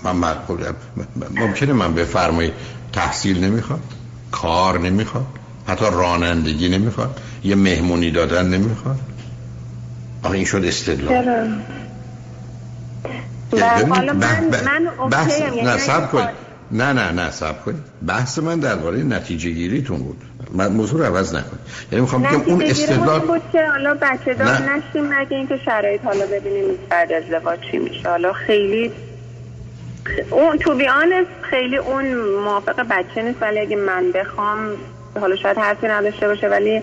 من 0.04 0.36
ممکنه 1.36 1.74
من 1.74 1.94
بفرمایید 1.94 2.54
تحصیل 2.94 3.44
نمی‌خواد 3.44 3.82
کار 4.32 4.80
نمی‌خواد 4.80 5.26
حتی 5.68 5.86
رانندگی 5.92 6.70
نمی‌خواد 6.70 7.20
یه 7.44 7.56
مهمونی 7.56 8.12
دادن 8.12 8.48
نمی‌خواد. 8.50 9.00
آخه 10.24 10.36
این 10.36 10.46
شد 10.46 10.66
استدلال. 10.66 11.14
حالا 13.90 14.14
من, 14.14 14.44
من 14.44 15.10
بحث 15.10 15.42
نه 15.42 15.78
سب 15.78 16.12
کنید. 16.12 16.30
نه 16.72 16.94
نه 16.94 17.12
نه 17.12 17.32
سب 17.32 17.66
کنید. 17.66 17.84
بحث 18.08 18.40
من 18.40 18.60
درباره 18.60 19.04
نتیجه 19.04 19.50
گیریتون 19.50 19.98
بود. 19.98 20.22
من 20.54 20.72
موضوع 20.72 21.00
رو 21.00 21.06
عوض 21.06 21.36
نکنید 21.36 21.60
یعنی 21.92 22.02
می‌خوام 22.02 22.24
بگم 22.24 22.42
اون 22.42 22.62
استدلال 22.62 23.20
بود 23.20 23.42
که 23.52 23.60
حالا 23.72 23.98
بچه 24.02 24.34
دار 24.34 24.48
نشیم 24.48 25.06
مگه 25.06 25.38
اینکه 25.38 25.58
شرایط 25.66 26.02
حالا 26.04 26.26
ببینیم 26.26 26.66
بعد 26.90 27.12
ازدواج 27.12 27.60
چی 27.72 27.78
میشه. 27.78 28.10
حالا 28.10 28.34
خیلی 28.34 28.92
اون 30.32 30.58
تو 30.58 30.76
بیان 30.76 31.10
خیلی 31.50 31.78
اون 31.78 32.16
موافق 32.44 32.86
بچه 32.90 33.22
نیست 33.22 33.42
ولی 33.42 33.60
اگه 33.60 33.76
من 33.76 34.12
بخوام 34.12 34.58
حالا 35.20 35.36
شاید 35.36 35.58
حرفی 35.58 35.88
نداشته 35.88 36.28
باشه 36.28 36.48
ولی 36.48 36.82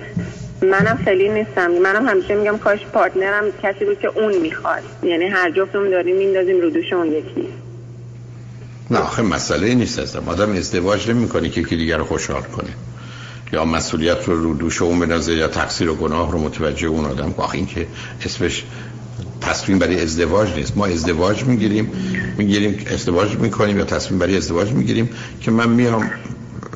منم 0.63 0.99
خیلی 1.05 1.29
نیستم. 1.29 1.71
منم 1.71 2.09
همیشه 2.09 2.35
میگم 2.35 2.59
کاش 2.59 2.87
پارتنرم 2.93 3.45
کسی 3.63 3.85
بود 3.85 4.01
که 4.01 4.09
اون 4.09 4.37
می‌خواد. 4.37 4.83
یعنی 5.03 5.25
هر 5.25 5.51
جفتمون 5.51 5.91
داریم 5.91 6.17
میندازیم 6.17 6.61
رو 6.61 6.71
دوش 6.71 6.93
اون 6.93 7.07
یکی. 7.07 7.49
نه 8.91 8.99
آخه 8.99 9.23
مسئله 9.23 9.75
نیست 9.75 9.99
ازم 9.99 10.29
آدم 10.29 10.53
ازدواج 10.53 11.11
نمی 11.11 11.29
کنه 11.29 11.49
که 11.49 11.61
یکی 11.61 11.77
دیگر 11.77 11.97
رو 11.97 12.05
خوشحال 12.05 12.43
کنه. 12.43 12.71
یا 13.53 13.65
مسئولیت 13.65 14.25
رو 14.29 14.43
رو 14.43 14.55
دوش 14.55 14.83
اون 14.83 15.01
بنازه 15.01 15.35
یا 15.35 15.49
تقصیر 15.49 15.91
و 15.91 15.95
گناه 15.95 16.33
رو 16.33 16.39
متوجه 16.39 16.89
اون 16.89 17.05
آدم 17.05 17.35
آخه 17.37 17.55
این 17.55 17.67
که 17.67 17.87
اسمش 18.25 18.65
تصمیم 19.41 19.79
برای 19.79 20.03
ازدواج 20.03 20.55
نیست. 20.57 20.77
ما 20.77 20.87
ازدواج 20.87 21.45
می‌گیریم 21.45 21.93
می‌گیریم 22.39 22.87
ازدواج 22.91 23.37
می‌کنیم 23.37 23.79
یا 23.79 23.85
تصمیم 23.85 24.19
برای 24.19 24.37
ازدواج 24.37 24.71
می‌گیریم 24.71 25.11
که 25.41 25.51
من 25.51 25.69
میام 25.69 26.11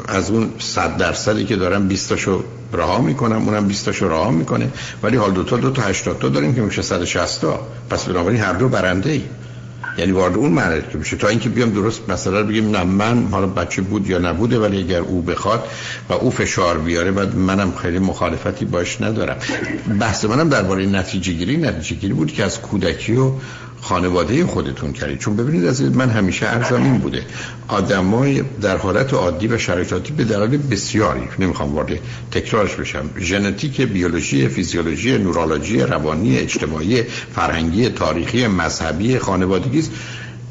از 0.08 0.30
اون 0.30 0.50
صد 0.58 0.96
درصدی 0.96 1.44
که 1.44 1.56
دارم 1.56 1.88
20 1.88 2.08
تاشو 2.08 2.44
رها 2.72 3.00
می‌کنم 3.00 3.48
اونم 3.48 3.66
20 3.66 3.84
تاشو 3.84 4.08
رها 4.08 4.30
می‌کنه. 4.30 4.68
ولی 5.02 5.16
حال 5.16 5.32
دو 5.32 5.44
تا 5.44 5.56
دو 5.56 5.70
تا 5.70 5.82
80 5.82 6.18
تا 6.18 6.28
داریم 6.28 6.54
که 6.54 6.60
میشه 6.60 6.82
160 6.82 7.40
تا. 7.40 7.66
پس 7.90 8.04
بنابراین 8.04 8.40
هر 8.40 8.52
دو 8.52 8.68
برنده 8.68 9.10
ای 9.10 9.22
یعنی 9.98 10.12
وارد 10.12 10.35
اون 10.35 10.52
معنی 10.52 10.82
که 10.92 10.98
میشه. 10.98 11.16
تا 11.16 11.28
اینکه 11.28 11.48
بیام 11.48 11.70
درست 11.70 12.11
مثلا 12.11 12.42
بگیم 12.42 12.70
نه 12.70 12.85
من 12.85 13.28
حالا 13.30 13.46
بچه 13.46 13.82
بود 13.82 14.11
یا 14.11 14.18
نبوده 14.18 14.59
ولی 14.59 14.78
اگر 14.78 15.00
او 15.00 15.22
بخواد 15.22 15.64
و 16.09 16.12
او 16.12 16.30
فشار 16.30 16.78
بیاره 16.78 17.11
بعد 17.11 17.37
منم 17.37 17.72
خیلی 17.74 17.98
مخالفتی 17.98 18.64
باش 18.64 19.00
ندارم. 19.00 19.37
بحث 20.00 20.24
منم 20.24 20.48
درباره 20.48 20.87
نتیجه 20.87 21.32
گیری 21.32 21.56
نتیجه 21.56 21.96
گیری 22.00 22.14
بود 22.14 22.32
که 22.32 22.44
از 22.44 22.61
کودکی 22.61 23.16
و 23.16 23.32
خانواده 23.80 24.46
خودتون 24.46 24.92
کردید. 24.92 25.18
چون 25.18 25.36
ببینید 25.36 25.66
از 25.66 25.82
من 25.82 26.10
همیشه 26.10 26.46
ارزم 26.46 26.82
این 26.82 26.98
بوده. 26.98 27.22
آدمای 27.68 28.42
در 28.62 28.76
حالت 28.76 29.14
عادی 29.14 29.48
و 29.48 29.58
شرایطاتی 29.58 30.12
به 30.12 30.24
دلایل 30.24 30.56
بسیاری 30.70 31.28
نمی‌خوام 31.38 31.74
وارد 31.74 31.98
تکرارش 32.30 32.74
بشم 32.74 33.10
ژنتیک 33.18 33.80
بیولوژی 33.80 34.48
فیزیولوژی 34.48 35.18
نورولوژی 35.18 35.80
روانی 35.80 36.38
اجتماعی 36.38 37.02
فرهنگی 37.34 37.88
تاریخی 37.88 38.46
مذهبی 38.46 39.18
خانوادگی 39.18 39.82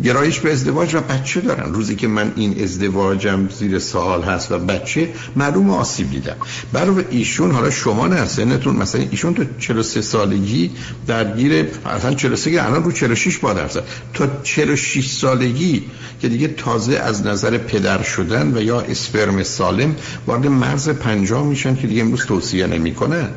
گرایش 0.03 0.39
به 0.39 0.51
ازدواج 0.51 0.95
و 0.95 1.01
بچه 1.01 1.41
دارن. 1.41 1.73
روزی 1.73 1.95
که 1.95 2.07
من 2.07 2.31
این 2.35 2.63
ازدواجم 2.63 3.49
زیر 3.49 3.79
سال 3.79 4.21
هست 4.23 4.51
و 4.51 4.59
بچه 4.59 5.09
معلوم 5.35 5.69
آسیب 5.69 6.11
دیدم. 6.11 6.35
برای 6.73 7.05
ایشون 7.09 7.51
حالا 7.51 7.71
شما 7.71 8.07
نه 8.07 8.25
سنتون 8.25 8.75
مثلا 8.75 9.01
ایشون 9.11 9.33
تو 9.33 9.43
43 9.59 10.01
سالگی 10.01 10.71
درگیر 11.07 11.67
اصلا 11.85 12.13
43 12.13 12.51
که 12.51 12.65
الان 12.65 12.83
رو 12.83 12.91
46 12.91 13.37
با 13.37 13.53
درصد 13.53 13.83
تا 14.13 14.27
46 14.43 15.09
سالگی 15.09 15.83
که 16.21 16.29
دیگه 16.29 16.47
تازه 16.47 16.97
از 16.97 17.25
نظر 17.25 17.57
پدر 17.57 18.03
شدن 18.03 18.57
و 18.57 18.61
یا 18.61 18.81
اسپرم 18.81 19.43
سالم 19.43 19.95
وارد 20.27 20.47
مرز 20.47 20.89
50 20.89 21.45
میشن 21.45 21.75
که 21.75 21.87
دیگه 21.87 22.01
امروز 22.01 22.25
توصیه 22.25 22.67
نمی‌کنن. 22.67 23.29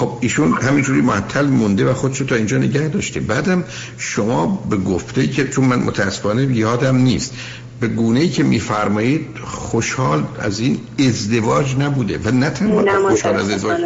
خب 0.00 0.18
ایشون 0.20 0.52
همینجوری 0.52 1.00
معطل 1.00 1.46
مونده 1.46 1.90
و 1.90 1.94
خودشو 1.94 2.24
تا 2.24 2.34
اینجا 2.34 2.56
نگه 2.56 2.88
داشته. 2.88 3.20
بعدم 3.20 3.64
شما 3.98 4.46
به 4.70 4.76
گفته 4.76 5.26
که 5.26 5.48
چون 5.48 5.64
من 5.64 5.78
متاسفانه 5.78 6.42
یادم 6.42 6.96
نیست 6.96 7.34
به 7.80 7.88
گونه 7.88 8.20
ای 8.20 8.28
که 8.28 8.42
میفرمایید 8.42 9.38
خوشحال 9.44 10.24
از 10.38 10.60
این 10.60 10.80
ازدواج 10.98 11.76
نبوده 11.76 12.18
و 12.24 12.30
نه 12.30 12.50
تنها 12.50 13.08
خوشحال 13.08 13.36
از 13.36 13.50
ازدواج. 13.50 13.80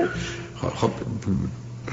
خب 0.61 0.91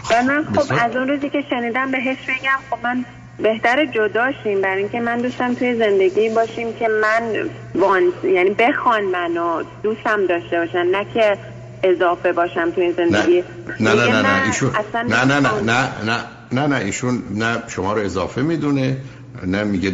خب, 0.03 0.15
من 0.27 0.45
خب 0.55 0.73
از 0.79 0.95
اون 0.95 1.07
روزی 1.07 1.29
که 1.29 1.43
شنیدم 1.49 1.91
بهش 1.91 2.17
بگم 2.27 2.59
خب 2.69 2.77
من 2.83 3.05
بهتر 3.39 3.85
جداشیم 3.85 4.61
برای 4.61 4.77
اینکه 4.77 4.99
من 4.99 5.17
دوستم 5.17 5.53
توی 5.53 5.75
زندگی 5.75 6.29
باشیم 6.29 6.73
که 6.73 6.87
من 6.87 7.49
وان 7.75 8.03
یعنی 8.23 8.49
بخوان 8.49 9.03
منو 9.03 9.63
دوستم 9.83 10.25
داشته 10.25 10.57
باشن 10.57 10.85
نه 10.85 11.05
که 11.13 11.37
اضافه 11.83 12.33
باشم 12.33 12.71
تو 12.71 12.81
این 12.81 12.93
زندگی؟ 12.97 13.43
نه 13.79 13.93
نه 13.93 14.05
نه 14.05 14.21
نه 14.21 14.47
ایشون 14.47 14.71
نه 15.09 15.25
نه 15.25 15.39
نه 15.39 15.61
نه 15.61 15.89
نه 16.05 16.23
نه 16.51 16.67
نه 16.67 16.75
ایشون 16.75 17.23
نه 17.35 17.63
شما 17.67 17.93
رو 17.93 18.01
اضافه 18.01 18.41
می‌دونه 18.41 18.97
نه 19.45 19.63
میگه 19.63 19.93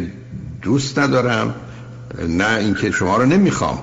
دوست 0.62 0.98
ندارم 0.98 1.54
نه 2.28 2.56
اینکه 2.58 2.90
شما 2.90 3.16
رو 3.16 3.26
نمی‌خوام. 3.26 3.78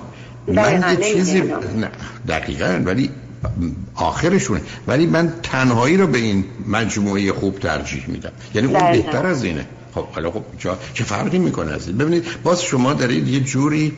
من 0.48 0.96
یه 1.00 1.12
چیزی 1.12 1.40
نه 1.40 1.90
دقیقا 2.28 2.82
ولی 2.84 3.10
آخرشونه. 3.94 4.60
ولی 4.86 5.06
من 5.06 5.32
تنهایی 5.42 5.96
رو 5.96 6.06
به 6.06 6.18
این 6.18 6.44
مجموعه 6.68 7.32
خوب 7.32 7.58
ترجیح 7.58 8.04
میدم. 8.08 8.32
یعنی 8.54 8.74
اون 8.74 8.92
بهتر 8.92 9.26
از 9.26 9.44
اینه. 9.44 9.66
خب 9.94 10.06
حالا 10.06 10.30
خب 10.30 10.42
چه 10.94 11.04
فرقی 11.04 11.38
می‌کنه 11.38 11.72
از 11.72 11.88
این؟ 11.88 11.98
ببینید 11.98 12.24
باز 12.42 12.62
شما 12.62 12.94
دارید 12.94 13.28
یه 13.28 13.40
جوری 13.40 13.92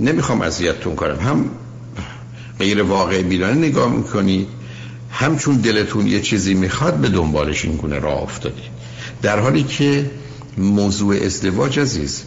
نمی‌خوام 0.00 0.40
اذیتتون 0.40 0.94
کنم. 0.94 1.16
هم 1.16 1.50
غیر 2.58 2.82
واقع 2.82 3.22
بیرانه 3.22 3.54
نگاه 3.54 3.92
می‌کنید 3.92 4.48
همچون 5.10 5.56
دلتون 5.56 6.06
یه 6.06 6.20
چیزی 6.20 6.54
می‌خواد 6.54 6.94
به 6.94 7.08
دنبالش 7.08 7.64
این 7.64 7.76
گونه 7.76 7.98
راه 7.98 8.22
افتادید 8.22 8.74
در 9.22 9.38
حالی 9.38 9.62
که 9.62 10.10
موضوع 10.58 11.16
ازدواج 11.24 11.78
عزیز 11.78 12.22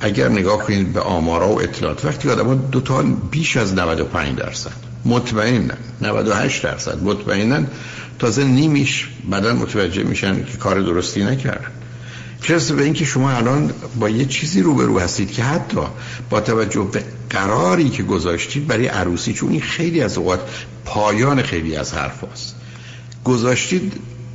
اگر 0.00 0.28
نگاه 0.28 0.58
کنید 0.58 0.92
به 0.92 1.00
آمارا 1.00 1.48
و 1.48 1.62
اطلاعات 1.62 2.04
وقتی 2.04 2.30
آدم 2.30 2.68
دو 2.72 2.80
تا 2.80 3.02
بیش 3.30 3.56
از 3.56 3.74
95 3.74 4.38
درصد 4.38 4.72
مطمئنن 5.04 5.78
98 6.00 6.62
درصد 6.62 7.02
مطمئنن 7.02 7.66
تازه 8.18 8.44
نیمیش 8.44 9.08
بعدا 9.30 9.52
متوجه 9.52 10.02
میشن 10.02 10.44
که 10.44 10.56
کار 10.56 10.80
درستی 10.80 11.24
نکردن. 11.24 11.70
چرا 12.42 12.58
به 12.76 12.82
اینکه 12.82 13.04
شما 13.04 13.30
الان 13.30 13.72
با 14.00 14.08
یه 14.08 14.24
چیزی 14.24 14.62
روبرو 14.62 14.98
هستید 15.00 15.32
که 15.32 15.42
حتی 15.42 15.80
با 16.30 16.40
توجه 16.40 16.88
به 16.92 17.02
قراری 17.30 17.88
که 17.88 18.02
گذاشتید 18.02 18.66
برای 18.66 18.86
عروسی 18.86 19.32
چون 19.32 19.50
این 19.50 19.60
خیلی 19.60 20.00
از 20.00 20.18
اوقات 20.18 20.40
پایان 20.84 21.42
خیلی 21.42 21.76
از 21.76 21.92
حرف 21.92 22.24
هست. 22.32 22.54
گذاشتید 23.24 23.92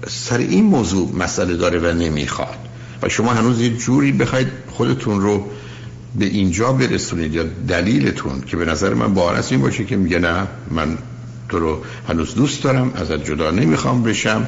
سر 0.07 0.37
این 0.37 0.63
موضوع 0.63 1.15
مسئله 1.15 1.57
داره 1.57 1.79
و 1.79 1.93
نمی‌خواد 1.93 2.57
و 3.01 3.09
شما 3.09 3.33
هنوز 3.33 3.61
یه 3.61 3.69
جوری 3.77 4.11
بخواید 4.11 4.47
خودتون 4.71 5.21
رو 5.21 5.45
به 6.15 6.25
اینجا 6.25 6.71
برسونید 6.71 7.33
یا 7.33 7.43
دلیلتون 7.67 8.41
که 8.41 8.57
به 8.57 8.65
نظر 8.65 8.93
من 8.93 9.13
بارس 9.13 9.51
این 9.51 9.61
باشه 9.61 9.85
که 9.85 9.95
میگه 9.95 10.19
نه 10.19 10.47
من 10.71 10.97
تو 11.49 11.59
رو 11.59 11.81
هنوز 12.07 12.35
دوست 12.35 12.63
دارم 12.63 12.93
ازت 12.95 13.23
جدا 13.23 13.51
نمی‌خوام 13.51 14.03
بشم 14.03 14.47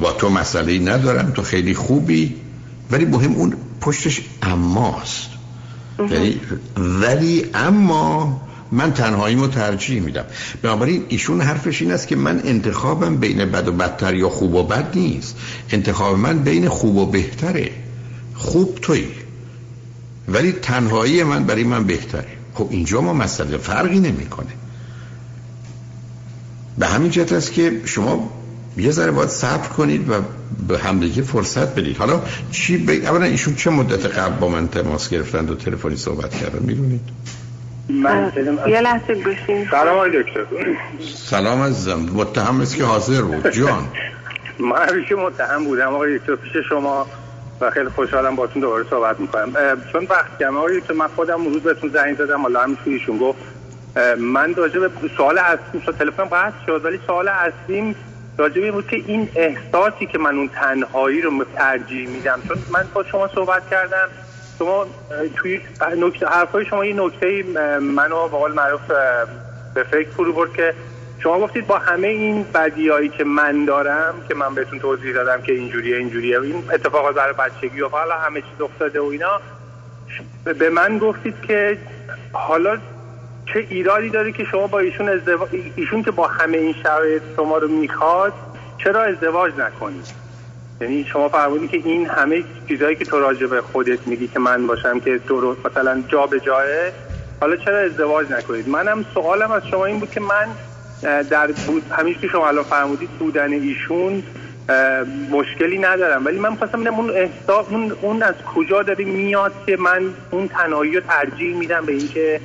با 0.00 0.12
تو 0.12 0.28
مسئله 0.28 0.78
ندارم 0.78 1.30
تو 1.30 1.42
خیلی 1.42 1.74
خوبی 1.74 2.34
ولی 2.90 3.04
مهم 3.04 3.34
اون 3.34 3.54
پشتش 3.80 4.20
اماست. 4.42 5.30
یعنی 6.10 6.40
ولی 6.76 7.46
اما 7.54 8.40
من 8.72 8.92
تنهاییمو 8.92 9.46
ترجیح 9.46 10.02
میدم. 10.02 10.24
بنابراین 10.62 11.04
ایشون 11.08 11.40
حرفش 11.40 11.82
این 11.82 11.92
است 11.92 12.08
که 12.08 12.16
من 12.16 12.40
انتخابم 12.44 13.16
بین 13.16 13.44
بد 13.44 13.68
و 13.68 13.72
بدتر 13.72 14.14
یا 14.14 14.28
خوب 14.28 14.54
و 14.54 14.62
بد 14.62 14.96
نیست. 14.98 15.36
انتخاب 15.70 16.18
من 16.18 16.38
بین 16.38 16.68
خوب 16.68 16.96
و 16.96 17.06
بهتره. 17.06 17.70
خوب 18.34 18.78
توی. 18.82 19.04
ولی 20.28 20.52
تنهایی 20.52 21.22
من 21.22 21.44
برای 21.44 21.64
من 21.64 21.84
بهتره. 21.84 22.28
خب 22.54 22.68
اینجا 22.70 23.00
ما 23.00 23.12
مسئله 23.12 23.56
فرقی 23.56 24.00
نمی‌کنه. 24.00 24.52
به 26.78 26.86
همین 26.86 27.10
جهت 27.10 27.32
است 27.32 27.52
که 27.52 27.80
شما 27.84 28.30
یه 28.76 28.90
ذره 28.90 29.10
باید 29.10 29.28
صبر 29.28 29.68
کنید 29.68 30.10
و 30.10 30.14
به 30.68 30.78
همدیگه 30.78 31.22
فرصت 31.22 31.74
بدید. 31.74 31.96
حالا 31.96 32.22
چی 32.50 32.76
ب... 32.78 32.90
اولا 32.90 33.24
ایشون 33.24 33.54
چه 33.54 33.70
مدت 33.70 34.06
قبل 34.06 34.36
با 34.38 34.48
من 34.48 34.68
تماس 34.68 35.10
گرفتن 35.10 35.48
و 35.48 35.54
تلفنی 35.54 35.96
صحبت 35.96 36.34
کردن؟ 36.34 36.58
می‌دونید؟ 36.58 37.00
من 37.88 38.32
یه 38.68 38.80
لحظه 38.80 39.14
گوشین 39.14 39.68
سلام 39.70 39.96
آقای 39.96 40.22
دکتر. 40.22 40.44
سلام 41.14 41.62
عزیزم. 41.62 41.98
متهم 42.14 42.60
است 42.60 42.76
که 42.76 42.84
حاضر 42.84 43.22
بود. 43.22 43.50
جان 43.50 43.84
من 44.58 44.88
همیشه 44.88 45.14
متهم 45.14 45.64
بودم 45.64 45.94
آقای 45.94 46.18
دکتر. 46.18 46.36
پیش 46.36 46.52
شما 46.68 47.06
و 47.60 47.70
خیلی 47.70 47.88
خوشحالم 47.88 48.36
باتون 48.36 48.62
دوباره 48.62 48.84
صحبت 48.90 49.20
می‌کنم. 49.20 49.52
چون 49.92 50.06
وقت 50.10 50.38
کم 50.38 50.56
آقای 50.56 50.80
دکتر 50.80 50.94
من 50.94 51.08
خودم 51.16 51.44
روز 51.44 51.62
بهتون 51.62 51.90
زنگ 51.90 52.16
زدم 52.18 52.42
حالا 52.42 52.62
همین 52.62 52.76
ایشون 52.86 53.18
گفت. 53.18 53.38
من 54.18 54.54
راجع 54.54 54.80
به 54.80 54.90
سوال 55.16 55.38
اصلیم 55.38 55.82
شد. 55.86 55.96
تلفن 55.98 56.24
قطع 56.24 56.66
شد 56.66 56.84
ولی 56.84 56.98
سوال 57.06 57.28
اصلیم 57.28 57.94
راجع 58.40 58.60
به 58.60 58.72
بود 58.72 58.88
که 58.88 58.96
این 59.06 59.28
احساسی 59.34 60.06
که 60.06 60.18
من 60.18 60.36
اون 60.36 60.48
تنهایی 60.48 61.20
رو 61.20 61.44
ترجیح 61.44 62.08
میدم 62.08 62.42
چون 62.48 62.56
من 62.72 62.88
با 62.94 63.04
شما 63.04 63.28
صحبت 63.28 63.70
کردم 63.70 64.08
شما 64.58 64.86
توی 65.36 65.60
نکته 65.96 66.26
حرفای 66.26 66.66
شما 66.66 66.84
یه 66.84 66.94
نکته 66.94 67.42
منو 67.80 68.28
با 68.28 68.38
قول 68.38 68.52
معروف 68.52 68.80
به 69.74 69.82
فکر 69.82 70.10
فرو 70.10 70.32
برد 70.32 70.52
که 70.52 70.74
شما 71.22 71.40
گفتید 71.40 71.66
با 71.66 71.78
همه 71.78 72.08
این 72.08 72.42
بدیایی 72.54 73.08
که 73.08 73.24
من 73.24 73.64
دارم 73.64 74.14
که 74.28 74.34
من 74.34 74.54
بهتون 74.54 74.78
توضیح 74.78 75.14
دادم 75.14 75.42
که 75.42 75.52
اینجوریه 75.52 75.96
اینجوریه 75.96 76.40
این 76.40 76.64
اتفاقات 76.72 77.14
برای 77.14 77.34
بچگی 77.34 77.80
و 77.80 77.88
حالا 77.88 78.14
همه 78.14 78.40
چیز 78.40 78.60
افتاده 78.60 79.00
و 79.00 79.04
اینا 79.04 79.40
به 80.44 80.70
من 80.70 80.98
گفتید 80.98 81.34
که 81.48 81.78
حالا 82.32 82.78
چه 83.52 83.66
ایرادی 83.70 84.08
داره 84.08 84.32
که 84.32 84.44
شما 84.44 84.66
با 84.66 84.78
ایشون 84.78 85.08
ازدواج 85.08 85.48
ایشون 85.76 86.02
که 86.02 86.10
با 86.10 86.26
همه 86.26 86.58
این 86.58 86.74
شرایط 86.82 87.22
شما 87.36 87.58
رو 87.58 87.68
می‌خواد 87.68 88.32
چرا 88.84 89.02
ازدواج 89.02 89.52
نکنید؟ 89.58 90.06
یعنی 90.80 91.04
شما 91.04 91.28
فرمودید 91.28 91.70
که 91.70 91.76
این 91.84 92.06
همه 92.06 92.44
چیزهایی 92.68 92.96
که 92.96 93.04
تو 93.04 93.20
راجع 93.20 93.46
به 93.46 93.60
خودت 93.60 94.06
میگی 94.06 94.28
که 94.28 94.38
من 94.38 94.66
باشم 94.66 95.00
که 95.00 95.20
درست 95.28 95.66
مثلا 95.66 96.02
جا 96.08 96.26
به 96.26 96.40
جاه 96.40 96.62
حالا 97.40 97.56
چرا 97.56 97.78
ازدواج 97.78 98.30
نکنید؟ 98.30 98.68
منم 98.68 99.04
سوالم 99.14 99.52
از 99.52 99.66
شما 99.66 99.84
این 99.84 99.98
بود 100.00 100.10
که 100.10 100.20
من 100.20 100.48
در 101.30 101.46
بود 101.46 101.82
همیشه 101.90 102.20
که 102.20 102.28
شما 102.28 102.48
الان 102.48 102.64
فرمودید 102.64 103.10
بودن 103.10 103.52
ایشون 103.52 104.22
مشکلی 105.30 105.78
ندارم. 105.78 106.26
ولی 106.26 106.38
من 106.38 106.54
خواستم 106.54 106.80
ببینم 106.80 107.00
اون 107.00 107.10
احساس 107.10 107.66
اون, 107.70 107.92
اون 108.02 108.22
از 108.22 108.34
کجا 108.54 108.82
داره 108.82 109.04
میاد 109.04 109.52
که 109.66 109.76
من 109.76 110.02
اون 110.30 110.48
تنهایی 110.48 110.94
رو 110.94 111.00
ترجیح 111.00 111.56
میدم 111.56 111.86
به 111.86 111.92
اینکه 111.92 112.40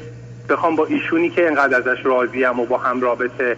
بخوام 0.49 0.75
با 0.75 0.85
ایشونی 0.85 1.29
که 1.29 1.47
انقدر 1.47 1.77
ازش 1.77 2.05
راضیم 2.05 2.59
و 2.59 2.65
با 2.65 2.77
هم 2.77 3.01
رابطه 3.01 3.57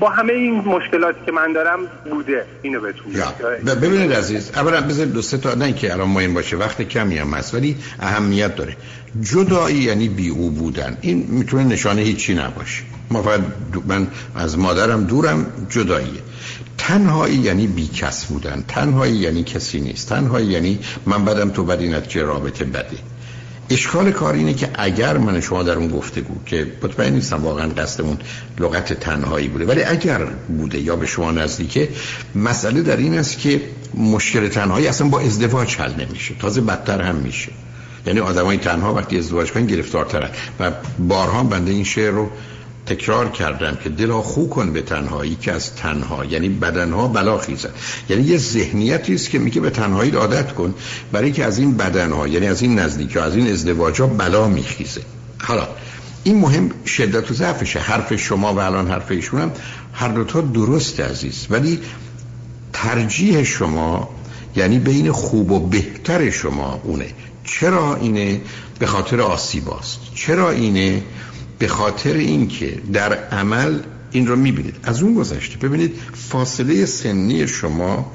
با 0.00 0.08
همه 0.08 0.32
این 0.32 0.54
مشکلاتی 0.54 1.18
که 1.26 1.32
من 1.32 1.52
دارم 1.52 1.78
بوده 2.10 2.44
اینو 2.62 2.80
بهتون 2.80 3.12
ببینید 3.64 4.12
عزیز 4.12 4.50
اولا 4.54 4.80
بذارید 4.80 5.12
دو 5.12 5.22
تا 5.22 5.54
نه 5.54 5.72
که 5.72 5.92
الان 5.92 6.08
مهم 6.08 6.34
باشه 6.34 6.56
وقت 6.56 6.82
کمی 6.82 7.18
هم 7.18 7.34
هست 7.34 7.54
ولی 7.54 7.76
اهمیت 8.00 8.56
داره. 8.56 8.76
جدایی 9.20 9.76
یعنی 9.76 10.08
بی 10.08 10.28
او 10.28 10.50
بودن. 10.50 10.96
این 11.00 11.26
می‌تونه 11.28 11.64
نشانه 11.64 12.02
هیچی 12.02 12.34
نباشه. 12.34 12.82
ما 13.10 13.22
فقط 13.22 13.40
من 13.86 14.06
از 14.34 14.58
مادرم 14.58 15.04
دورم 15.04 15.46
جداییه. 15.70 16.20
تنهایی 16.78 17.36
یعنی 17.36 17.66
بی 17.66 17.88
کس 17.88 18.24
بودن. 18.26 18.64
تنهایی 18.68 19.16
یعنی 19.16 19.44
کسی 19.44 19.80
نیست. 19.80 20.08
تنهایی 20.08 20.46
یعنی 20.46 20.78
من 21.06 21.24
بدم 21.24 21.50
تو 21.50 21.64
بدینت 21.64 22.08
که 22.08 22.22
رابطه 22.22 22.64
بده. 22.64 22.98
اشکال 23.70 24.10
کار 24.10 24.34
اینه 24.34 24.54
که 24.54 24.68
اگر 24.74 25.18
من 25.18 25.40
شما 25.40 25.62
در 25.62 25.74
اون 25.74 25.88
گفتگو 25.88 26.34
که 26.46 26.66
مطمئن 26.82 27.12
نیستم 27.12 27.44
واقعا 27.44 27.68
قصدمون 27.68 28.18
لغت 28.58 28.92
تنهایی 28.92 29.48
بوده 29.48 29.66
ولی 29.66 29.82
اگر 29.82 30.24
بوده 30.48 30.78
یا 30.80 30.96
به 30.96 31.06
شما 31.06 31.30
نزدیکه 31.30 31.88
مسئله 32.34 32.82
در 32.82 32.96
این 32.96 33.18
است 33.18 33.38
که 33.38 33.60
مشکل 33.94 34.48
تنهایی 34.48 34.86
اصلا 34.86 35.08
با 35.08 35.20
ازدواج 35.20 35.76
حل 35.76 35.92
نمیشه. 36.06 36.34
تازه 36.34 36.60
بدتر 36.60 37.02
هم 37.02 37.14
میشه. 37.14 37.52
یعنی 38.06 38.20
آدمای 38.20 38.56
تنها 38.56 38.94
وقتی 38.94 39.18
ازدواج 39.18 39.52
کنن 39.52 39.66
گرفتارترن 39.66 40.30
و 40.60 40.72
بارها 40.98 41.42
بنده 41.42 41.72
این 41.72 41.84
شعر 41.84 42.10
رو 42.10 42.30
تکرار 42.86 43.28
کردم 43.28 43.78
که 43.82 43.88
دلا 43.88 44.22
خو 44.22 44.48
کن 44.48 44.72
به 44.72 44.82
تنهایی 44.82 45.34
که 45.40 45.52
از 45.52 45.74
تنها 45.74 46.24
یعنی 46.24 46.48
بدنها 46.48 47.08
بلا 47.08 47.38
خیزن 47.38 47.70
یعنی 48.08 48.22
یه 48.22 48.38
ذهنیتی 48.38 49.14
است 49.14 49.30
که 49.30 49.38
میگه 49.38 49.60
به 49.60 49.70
تنهایی 49.70 50.10
عادت 50.10 50.52
کن 50.52 50.74
برای 51.12 51.32
که 51.32 51.44
از 51.44 51.58
این 51.58 51.76
بدنها 51.76 52.28
یعنی 52.28 52.46
از 52.46 52.62
این 52.62 52.78
نزدیکی 52.78 53.18
از 53.18 53.36
این 53.36 53.52
ازدواج 53.52 54.00
ها 54.00 54.06
بلا 54.06 54.48
میخیزه. 54.48 55.00
حالا 55.42 55.68
این 56.24 56.38
مهم 56.38 56.70
شدت 56.86 57.30
و 57.30 57.34
ضعفشه. 57.34 57.80
حرف 57.80 58.16
شما 58.16 58.54
و 58.54 58.58
الان 58.58 58.90
حرف 58.90 59.10
ایشون 59.10 59.40
هم 59.40 59.52
هر 59.92 60.08
دوتا 60.08 60.40
درست 60.40 61.00
عزیز. 61.00 61.46
ولی 61.50 61.80
ترجیح 62.72 63.42
شما 63.42 64.08
یعنی 64.56 64.78
بین 64.78 65.12
خوب 65.12 65.50
و 65.50 65.60
بهتر 65.60 66.30
شما 66.30 66.80
اونه. 66.84 67.06
چرا 67.44 67.96
اینه؟ 67.96 68.40
به 68.78 68.86
خاطر 68.86 69.20
آسیباست 69.20 70.00
چرا 70.14 70.50
اینه؟ 70.50 71.02
به 71.60 71.68
خاطر 71.68 72.12
اینکه 72.12 72.78
در 72.92 73.12
عمل 73.12 73.78
این 74.10 74.26
رو 74.26 74.36
می‌بینید. 74.36 74.76
از 74.84 75.02
اون 75.02 75.14
گذشته. 75.14 75.68
ببینید 75.68 76.00
فاصله 76.14 76.86
سنی 76.86 77.46
شما 77.46 78.12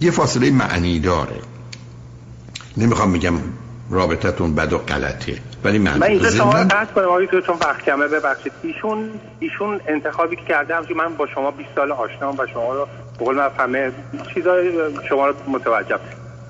یه 0.00 0.10
فاصله 0.10 0.50
معنی 0.50 1.00
داره. 1.00 1.36
نمی‌خوام 2.76 3.10
میگم 3.10 3.34
رابطتون 3.90 4.54
بد 4.54 4.72
و 4.72 4.78
غلطه 4.78 5.38
ولی 5.64 5.78
من 5.78 5.98
من 5.98 6.06
اینجا 6.06 6.30
شما 6.30 6.52
قطع 6.52 6.92
کنم 6.94 7.04
آقای 7.04 7.26
چون 7.26 7.56
وقت 7.60 7.84
کمه 7.84 8.08
ببخشید. 8.08 8.52
ایشون 8.62 9.10
ایشون 9.40 9.80
انتخابی 9.88 10.36
که 10.36 10.42
کرده 10.48 10.74
که 10.88 10.94
من 10.94 11.14
با 11.14 11.26
شما 11.26 11.50
20 11.50 11.68
سال 11.76 11.92
آشنام 11.92 12.34
و 12.38 12.46
شما 12.52 12.74
رو 12.74 12.88
به 13.18 13.24
قول 13.24 13.36
من 13.36 13.48
همه 13.58 13.92
چیزای 14.34 14.72
شما 15.08 15.26
رو 15.26 15.34
متوجهم 15.48 16.00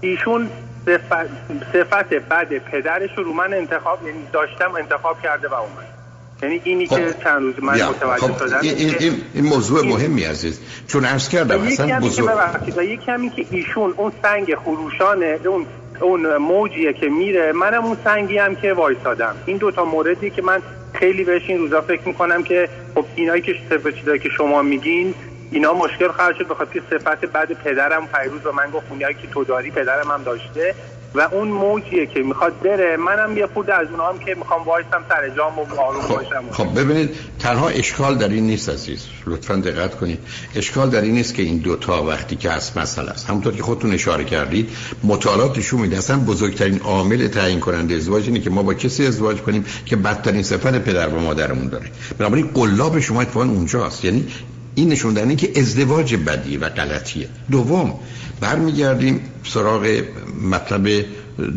ایشون 0.01 0.51
صفت, 0.87 1.27
صفت 1.73 2.15
بد 2.15 2.59
پدرش 2.59 3.11
رو 3.17 3.33
من 3.33 3.55
انتخاب 3.55 4.07
یعنی 4.07 4.19
داشتم 4.33 4.75
انتخاب 4.75 5.23
کرده 5.23 5.49
و 5.49 5.55
اومد 5.55 5.95
یعنی 6.43 6.61
اینی 6.65 6.87
خب. 6.87 6.97
که 6.97 7.15
چند 7.25 7.43
روز 7.43 7.55
من 7.63 7.83
متوجه 7.83 8.27
خب. 8.27 8.39
شدم 8.39 8.59
این, 8.63 8.95
این, 8.99 9.23
این 9.35 9.45
موضوع 9.45 9.87
مهمی 9.87 10.25
عزیز 10.25 10.61
چون 10.87 11.05
عرض 11.05 11.29
کردم 11.29 11.63
اصلا 11.63 12.01
بزرگ 12.01 12.29
و 12.77 12.85
یک 12.85 13.01
کمی 13.01 13.31
که 13.31 13.47
ایشون 13.51 13.95
اون 13.97 14.13
سنگ 14.23 14.55
خروشانه 14.55 15.39
اون 15.45 15.67
اون 16.01 16.37
موجیه 16.37 16.93
که 16.93 17.09
میره 17.09 17.53
منم 17.53 17.85
اون 17.85 17.97
سنگی 18.05 18.39
هم 18.39 18.55
که 18.55 18.73
وایسادم 18.73 19.35
این 19.47 19.57
دوتا 19.57 19.85
موردی 19.85 20.31
که 20.31 20.43
من 20.43 20.63
خیلی 20.93 21.25
بهش 21.25 21.43
این 21.49 21.59
روزا 21.59 21.81
فکر 21.81 22.03
می‌کنم 22.09 22.43
که 22.43 22.69
خب 22.95 23.05
اینایی 23.15 23.43
که 23.43 23.55
چیزایی 24.01 24.19
که 24.19 24.29
شما 24.29 24.63
میگین 24.63 25.15
اینا 25.55 25.73
مشکل 25.73 26.09
خواهد 26.09 26.35
شد 26.39 26.49
بخاطر 26.49 26.81
صفت 26.91 27.25
بعد 27.25 27.53
پدرم 27.53 28.07
پیروز 28.07 28.41
به 28.41 28.53
من 28.53 28.71
گفت 28.71 28.87
اونایی 28.91 29.15
که 29.15 29.29
تو 29.29 29.45
داری 29.45 29.71
پدرم 29.71 30.11
هم 30.11 30.23
داشته 30.23 30.75
و 31.15 31.21
اون 31.21 31.49
موجیه 31.49 32.07
که 32.07 32.21
می‌خواد 32.21 32.61
بره. 32.61 32.97
منم 32.97 33.37
یه 33.37 33.47
خود 33.47 33.71
از 33.71 33.89
اونها 33.91 34.09
هم 34.09 34.19
که 34.19 34.35
می‌خوام 34.35 34.65
وایسم 34.65 35.05
سر 35.09 35.29
جام 35.29 35.59
و 35.59 35.81
آروم 35.81 36.01
خب، 36.01 36.15
باشم. 36.15 36.45
خب 36.51 36.81
ببینید 36.81 37.11
تنها 37.39 37.69
اشکال 37.69 38.15
در 38.19 38.29
این 38.29 38.47
نیست 38.47 38.69
عزیز. 38.69 39.07
لطفا 39.27 39.55
دقت 39.55 39.95
کنید. 39.95 40.19
اشکال 40.57 40.91
در 40.91 41.01
این 41.01 41.15
نیست 41.15 41.35
که 41.35 41.43
این 41.43 41.59
دوتا 41.59 42.05
وقتی 42.05 42.37
که 42.37 42.51
هست 42.51 42.79
مسئله 42.79 43.11
است. 43.11 43.31
همونطور 43.31 43.53
که 43.53 43.63
خودتون 43.63 43.95
اشاره 43.95 44.25
کردید 44.25 44.71
مطالعات 45.05 45.59
نشون 45.59 45.81
میده 45.81 45.99
اصلا 45.99 46.19
بزرگترین 46.19 46.81
عامل 46.81 47.29
تعیین 47.29 47.61
کننده 47.61 47.95
ازدواج 47.95 48.27
اینه 48.27 48.41
که 48.41 48.51
ما 48.51 48.63
با 48.63 48.75
کسی 48.75 49.07
ازدواج 49.07 49.41
کنیم 49.41 49.65
که 49.87 49.97
بدترین 49.97 50.43
صفت 50.43 50.85
پدر 50.85 51.09
و 51.09 51.21
مادرمون 51.21 51.69
داره. 51.69 51.87
بنابراین 52.19 52.51
قلاب 52.55 53.01
شما 53.01 53.21
اتفاقا 53.21 53.47
اونجاست. 53.47 54.05
یعنی 54.05 54.27
این 54.75 54.89
نشون 54.89 55.15
دهنده 55.15 55.37
که 55.37 55.61
ازدواج 55.61 56.15
بدی 56.15 56.57
و 56.57 56.69
غلطیه. 56.69 57.29
دوم 57.51 57.95
برمیگردیم 58.41 59.21
سراغ 59.45 60.03
مطلب 60.51 61.05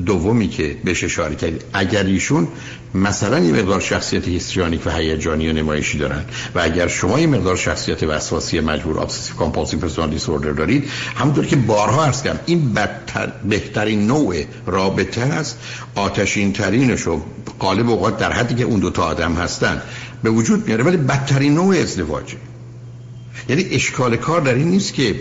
دومی 0.05 0.47
که 0.47 0.77
بهش 0.83 1.03
اشاره 1.03 1.35
کردید 1.35 1.63
اگر 1.73 2.03
ایشون 2.03 2.47
مثلا 2.93 3.39
یه 3.39 3.53
مقدار 3.53 3.79
شخصیت 3.79 4.27
histrionic 4.27 4.87
و 4.87 4.89
هیجانی 4.89 5.49
و 5.49 5.53
نمایشی 5.53 5.97
دارن 5.97 6.25
و 6.55 6.59
اگر 6.59 6.87
شما 6.87 7.19
یه 7.19 7.27
مقدار 7.27 7.55
شخصیت 7.55 8.03
وسواسی 8.03 8.59
مجبور 8.59 8.99
obsessive 8.99 9.35
compulsive 9.35 9.79
personality 9.79 10.19
disorder 10.19 10.51
دارید 10.51 10.89
همونطور 11.15 11.45
که 11.45 11.55
بارها 11.55 12.05
عرض 12.05 12.23
کردم 12.23 12.39
این 12.45 12.73
بدتر 12.73 13.31
بهترین 13.49 14.07
نوع 14.07 14.43
رابطه 14.65 15.21
است 15.21 15.59
آتشین 15.95 16.53
ترینش 16.53 17.07
و 17.07 17.21
غالب 17.59 17.89
اوقات 17.89 18.17
در 18.17 18.31
حدی 18.31 18.55
که 18.55 18.63
اون 18.63 18.79
دو 18.79 18.89
تا 18.89 19.03
آدم 19.03 19.33
هستن 19.33 19.81
به 20.23 20.29
وجود 20.29 20.67
میاره 20.67 20.83
ولی 20.83 20.97
بدترین 20.97 21.53
نوع 21.53 21.75
ازدواجه. 21.75 22.37
یعنی 23.49 23.65
اشکال 23.71 24.15
کار 24.15 24.41
در 24.41 24.53
این 24.53 24.67
نیست 24.67 24.93
که 24.93 25.15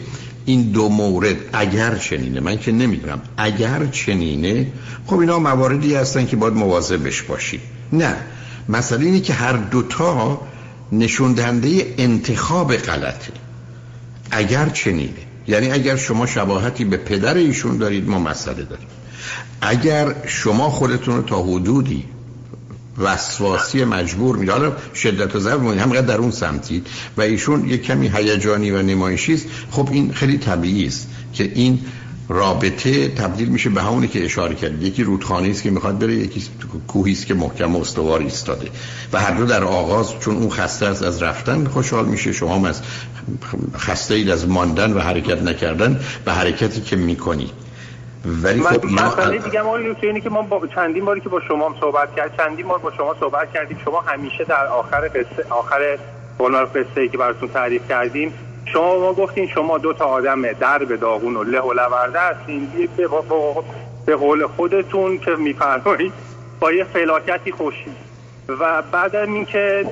این 0.44 0.62
دو 0.62 0.88
مورد 0.88 1.36
اگر 1.52 1.98
چنینه. 1.98 2.40
من 2.40 2.58
که 2.58 2.72
نمی‌دونم. 2.72 3.22
اگر 3.36 3.86
چنینه 3.86 4.66
خب 5.06 5.18
اینا 5.18 5.38
مواردی 5.38 5.94
هستن 5.94 6.26
که 6.26 6.36
باید 6.36 6.54
مواظبش 6.54 7.22
باشی. 7.22 7.60
نه. 7.92 8.16
مسئله 8.68 9.04
اینه 9.04 9.20
که 9.20 9.32
هر 9.32 9.52
دوتا 9.52 10.40
نشون 10.92 11.32
دهنده 11.32 11.94
انتخاب 11.98 12.76
غلطه. 12.76 13.32
اگر 14.30 14.68
چنینه. 14.68 15.10
یعنی 15.48 15.70
اگر 15.70 15.96
شما 15.96 16.26
شباهتی 16.26 16.84
به 16.84 16.96
پدر 16.96 17.34
ایشون 17.34 17.76
دارید 17.78 18.08
ما 18.08 18.18
مسئله 18.18 18.62
داریم. 18.62 18.88
اگر 19.60 20.14
شما 20.26 20.70
خودتون 20.70 21.16
رو 21.16 21.22
تا 21.22 21.42
حدودی 21.42 22.04
وسواسی 22.98 23.84
مجبور 23.84 24.36
میده 24.36 24.52
حالا 24.52 24.72
شدت 24.94 25.36
و 25.36 25.40
ضعف 25.40 25.60
همقدر 25.60 26.00
در 26.00 26.18
اون 26.18 26.30
سمتی. 26.30 26.82
و 27.16 27.20
ایشون 27.20 27.68
یک 27.68 27.82
کمی 27.82 28.08
هیجانی 28.08 28.70
و 28.70 28.82
نمایشی 28.82 29.34
است. 29.34 29.46
خب 29.70 29.88
این 29.92 30.12
خیلی 30.12 30.38
طبیعی 30.38 30.86
است 30.86 31.08
که 31.32 31.52
این 31.54 31.80
رابطه 32.28 33.08
تبدیل 33.08 33.48
میشه 33.48 33.70
به 33.70 33.82
همونی 33.82 34.08
که 34.08 34.24
اشاره 34.24 34.54
کرد 34.54 34.82
یکی 34.82 35.02
رودخانه 35.02 35.48
است 35.48 35.62
که 35.62 35.70
می‌خواد 35.70 35.98
بره 35.98 36.14
یکی 36.14 36.42
کوهی 36.88 37.12
است 37.12 37.26
که 37.26 37.34
محکم 37.34 37.76
و 37.76 37.80
استوار 37.80 38.20
ایستاده. 38.20 38.68
و 39.12 39.20
هر 39.20 39.30
دو 39.30 39.44
در 39.44 39.64
آغاز 39.64 40.18
چون 40.20 40.36
اون 40.36 40.50
خسته 40.50 40.86
است 40.86 41.02
از 41.02 41.22
رفتن 41.22 41.64
خوشحال 41.64 42.06
میشه. 42.06 42.32
شما 42.32 42.54
هم 42.54 42.64
از 42.64 42.80
خسته 43.76 44.14
اید 44.14 44.30
از 44.30 44.48
ماندن 44.48 44.92
و 44.92 45.00
حرکت 45.00 45.42
نکردن 45.42 46.00
به 46.24 46.32
حرکتی 46.32 46.80
که 46.80 46.96
می‌کنید. 46.96 47.65
ولی 48.26 48.60
خب 48.60 48.84
ما 48.84 49.36
دیگه 49.38 49.62
ما 49.62 49.76
اینه 50.02 50.20
که 50.20 50.30
ما 50.30 50.42
با 50.42 50.66
چندین 50.66 51.04
باری 51.04 51.20
که 51.20 51.28
با 51.28 51.40
شما 51.40 51.74
صحبت 51.80 52.14
کرد 52.16 52.36
چندین 52.36 52.66
بار 52.66 52.78
با 52.78 52.90
شما 52.90 53.16
صحبت 53.20 53.52
کردیم. 53.52 53.78
شما 53.84 54.00
همیشه 54.00 54.44
در 54.44 54.66
آخر 54.66 55.08
قصه 55.08 55.46
آخر 55.50 55.98
قصه 56.74 57.00
ای 57.00 57.08
که 57.08 57.18
براتون 57.18 57.48
تعریف 57.48 57.88
کردیم 57.88 58.34
شما 58.64 58.98
ما 58.98 59.12
گفتین 59.12 59.48
شما 59.48 59.78
دو 59.78 59.92
تا 59.92 60.04
آدم 60.04 60.52
در 60.52 60.78
به 60.78 60.96
داغون 60.96 61.36
و 61.36 61.42
له 61.42 61.60
و 61.60 61.72
لورده 61.72 62.20
هستین. 62.20 62.68
به, 62.96 63.08
به 64.06 64.16
قول 64.16 64.46
خودتون 64.46 65.18
که 65.18 65.30
میفرمایید 65.30 66.12
با 66.60 66.72
یه 66.72 66.84
فلاکتی 66.84 67.52
خوشی 67.52 67.90
و 68.48 68.82
بعد 68.92 69.16
اینکه 69.16 69.86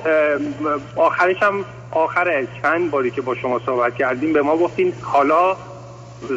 آخرش 0.95 1.43
هم 1.43 1.65
آخر 1.91 2.47
چند 2.61 2.91
باری 2.91 3.11
که 3.11 3.21
با 3.21 3.35
شما 3.35 3.59
صحبت 3.65 3.95
کردیم 3.95 4.33
به 4.33 4.41
ما 4.41 4.57
گفتین 4.57 4.93
حالا 5.01 5.55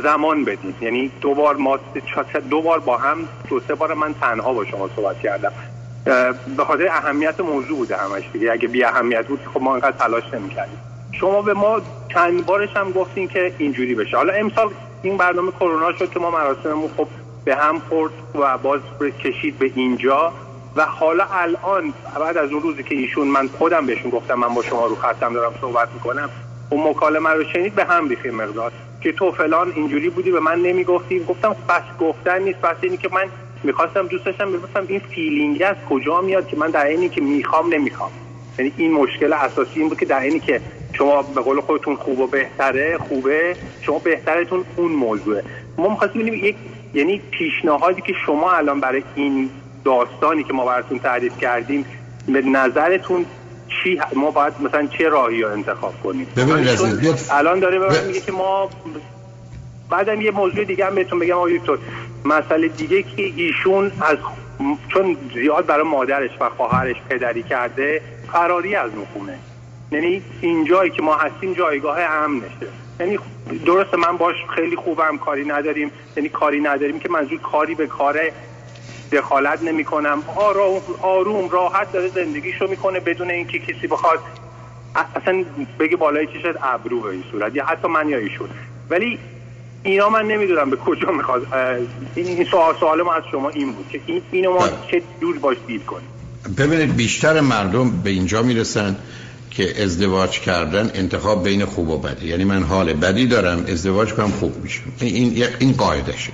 زمان 0.02 0.44
بدید 0.44 0.74
یعنی 0.80 1.10
دو 1.20 1.34
بار 1.34 1.56
ما 1.56 1.78
دو 2.50 2.62
بار 2.62 2.78
با 2.78 2.96
هم 2.96 3.28
دو 3.48 3.60
سه 3.60 3.74
بار 3.74 3.94
من 3.94 4.14
تنها 4.14 4.52
با 4.52 4.64
شما 4.64 4.90
صحبت 4.96 5.20
کردم. 5.20 5.52
به 6.56 6.64
خاطر 6.66 6.88
اهمیت 6.88 7.40
موضوع 7.40 7.76
بوده 7.76 7.96
همش 7.96 8.22
دیگه. 8.32 8.52
اگه 8.52 8.68
بی 8.68 8.84
اهمیت 8.84 9.26
بود 9.26 9.40
خب 9.54 9.62
ما 9.62 9.70
اینقدر 9.70 9.96
تلاش 9.96 10.34
نمی‌کردیم. 10.34 10.78
شما 11.12 11.42
به 11.42 11.54
ما 11.54 11.80
چند 12.08 12.46
بارش 12.46 12.76
هم 12.76 12.90
گفتین 12.90 13.28
که 13.28 13.52
اینجوری 13.58 13.94
بشه. 13.94 14.16
حالا 14.16 14.32
امسال 14.32 14.70
این 15.02 15.16
برنامه 15.16 15.50
کرونا 15.50 15.92
شد 15.92 16.10
که 16.10 16.20
ما 16.20 16.30
مراسممون 16.30 16.90
خب 16.96 17.08
به 17.44 17.56
هم 17.56 17.78
خورد 17.78 18.12
و 18.34 18.58
باز 18.58 18.80
کشید 19.24 19.58
به 19.58 19.70
اینجا. 19.74 20.32
و 20.76 20.84
حالا 20.84 21.24
الان 21.30 21.94
بعد 22.20 22.36
از 22.36 22.50
اون 22.52 22.62
روزی 22.62 22.82
که 22.82 22.94
ایشون 22.94 23.28
من 23.28 23.48
خودم 23.58 23.86
بهشون 23.86 24.10
گفتم 24.10 24.34
من 24.34 24.54
با 24.54 24.62
شما 24.62 24.86
رو 24.86 24.94
خطم 24.94 25.32
دارم 25.32 25.52
صحبت 25.60 25.88
می‌کنم 25.94 26.30
اون 26.70 26.90
مکالمه 26.90 27.30
رو 27.30 27.44
شنید 27.44 27.74
به 27.74 27.84
هم 27.84 28.08
ریخیم 28.08 28.34
مقدار. 28.34 28.72
که 29.00 29.12
تو 29.12 29.32
فلان 29.32 29.72
اینجوری 29.76 30.08
بودی 30.10 30.30
به 30.30 30.40
من 30.40 30.62
نمی‌گفتی. 30.62 31.24
گفتم 31.24 31.56
بس 31.68 31.82
گفتن 32.00 32.42
نیست. 32.42 32.60
بس 32.60 32.76
اینی 32.82 32.96
که 32.96 33.08
من 33.12 33.24
می‌خواستم 33.64 34.06
دوست 34.06 34.24
داشتم 34.24 34.52
بپرسم 34.52 34.86
این 34.88 34.98
فیلینگ 34.98 35.62
از 35.62 35.76
کجا 35.90 36.20
میاد 36.20 36.46
که 36.46 36.56
من 36.56 36.70
در 36.70 36.86
اینی 36.86 37.08
که 37.08 37.20
می‌خوام 37.20 37.74
نمی‌خوام. 37.74 38.10
یعنی 38.58 38.72
این 38.76 38.92
مشکل 38.92 39.32
اساسی 39.32 39.80
این 39.80 39.88
بود 39.88 39.98
که 39.98 40.06
در 40.06 40.20
اینی 40.20 40.40
که 40.40 40.60
شما 40.92 41.22
به 41.22 41.40
قول 41.40 41.60
خودتون 41.60 41.96
خوب 41.96 42.18
و 42.20 42.26
بهتره 42.26 42.98
خوبه 42.98 43.56
شما 43.80 43.98
بهترتون 43.98 44.64
اون 44.76 44.92
موضوعه. 44.92 45.44
ما 45.78 45.88
می‌خواستیم 45.88 46.22
ببینیم 46.22 46.44
یک 46.44 46.56
یعنی 46.94 47.22
پیشنهادی 47.30 48.02
که 48.02 48.12
شما 48.26 48.52
الان 48.52 48.80
برای 48.80 49.02
این 49.14 49.50
داستانی 49.84 50.44
که 50.44 50.52
ما 50.52 50.66
براتون 50.66 50.98
تعریف 50.98 51.38
کردیم 51.38 51.84
به 52.28 52.42
نظرتون 52.42 53.26
چی 53.68 54.00
ما 54.16 54.30
باید 54.30 54.52
مثلا 54.60 54.86
چه 54.86 55.08
راهی 55.08 55.42
رو 55.42 55.52
انتخاب 55.52 55.94
کنیم؟ 56.02 56.26
ببینید 56.36 56.78
الان 57.30 57.60
داره 57.60 57.78
به 57.78 58.06
میگه 58.06 58.20
که 58.20 58.32
ما 58.32 58.70
بعدم 59.90 60.20
یه 60.20 60.30
موضوع 60.30 60.64
دیگه 60.64 60.86
هم 60.86 60.94
بهتون 60.94 61.18
بگم 61.18 61.34
آقای 61.34 61.58
دکتر 61.58 61.78
مسئله 62.24 62.68
دیگه 62.68 63.02
که 63.02 63.22
ایشون 63.22 63.92
از 64.00 64.16
چون 64.88 65.16
زیاد 65.34 65.66
برای 65.66 65.84
مادرش 65.84 66.30
و 66.40 66.48
خواهرش 66.48 66.96
پدری 67.08 67.42
کرده 67.42 68.00
فراری 68.32 68.74
از 68.74 68.90
نخونه 68.90 69.38
یعنی 69.92 70.22
این 70.40 70.64
جایی 70.64 70.90
که 70.90 71.02
ما 71.02 71.16
هستیم 71.16 71.52
جایگاه 71.52 72.00
امنشه. 72.00 72.66
یعنی 73.00 73.18
درسته 73.66 73.96
من 73.96 74.16
باش 74.16 74.36
خیلی 74.54 74.76
خوبم 74.76 75.18
کاری 75.18 75.44
نداریم. 75.44 75.90
یعنی 76.16 76.28
کاری 76.28 76.60
نداریم 76.60 76.98
که 76.98 77.08
منظور 77.08 77.38
کاری 77.38 77.74
به 77.74 77.86
کار 77.86 78.18
دخالت 79.12 79.62
نمی 79.62 79.84
کنم 79.84 80.22
آروم 81.02 81.48
راحت 81.48 81.92
داره 81.92 82.08
زندگیشو 82.08 82.66
می‌کنه 82.66 83.00
بدون 83.00 83.30
اینکه 83.30 83.58
کسی 83.58 83.86
بخواد 83.86 84.18
اصلا 85.16 85.44
بگه 85.78 85.96
بالای 85.96 86.26
چشت 86.26 86.56
ابرو 86.62 87.00
به 87.00 87.08
این 87.08 87.24
صورت. 87.32 87.56
یا 87.56 87.66
حتی 87.66 87.88
من 87.88 88.08
یا 88.08 88.18
ایشون. 88.18 88.48
ولی 88.90 89.18
اینا 89.82 90.08
من 90.08 90.26
نمی‌دونم 90.26 90.70
به 90.70 90.76
کجا 90.76 91.10
می‌خواد. 91.10 91.46
این 92.14 92.44
سوال 92.44 92.74
سوال 92.80 93.02
ما 93.02 93.14
از 93.14 93.22
شما 93.30 93.48
این 93.48 93.72
بود 93.72 93.88
که 93.88 94.00
این 94.06 94.22
اینو 94.32 94.52
ما 94.52 94.58
بله. 94.58 94.70
چه 94.90 95.02
دور 95.20 95.38
باش 95.38 95.56
دید 95.66 95.84
کنیم؟ 95.86 96.08
ببینید 96.58 96.96
بیشتر 96.96 97.40
مردم 97.40 97.90
به 97.90 98.10
اینجا 98.10 98.42
می‌رسن 98.42 98.96
که 99.50 99.82
ازدواج 99.82 100.40
کردن 100.40 100.90
انتخاب 100.94 101.44
بین 101.44 101.64
خوب 101.64 101.88
و 101.88 101.98
بدی 101.98 102.28
یعنی 102.28 102.44
من 102.44 102.62
حال 102.62 102.92
بدی 102.92 103.26
دارم 103.26 103.64
ازدواج 103.68 104.14
کنم 104.14 104.30
خوب 104.30 104.56
میشه. 104.62 104.80
این 105.00 105.44
این 105.58 105.72
قاعدشه 105.72 106.32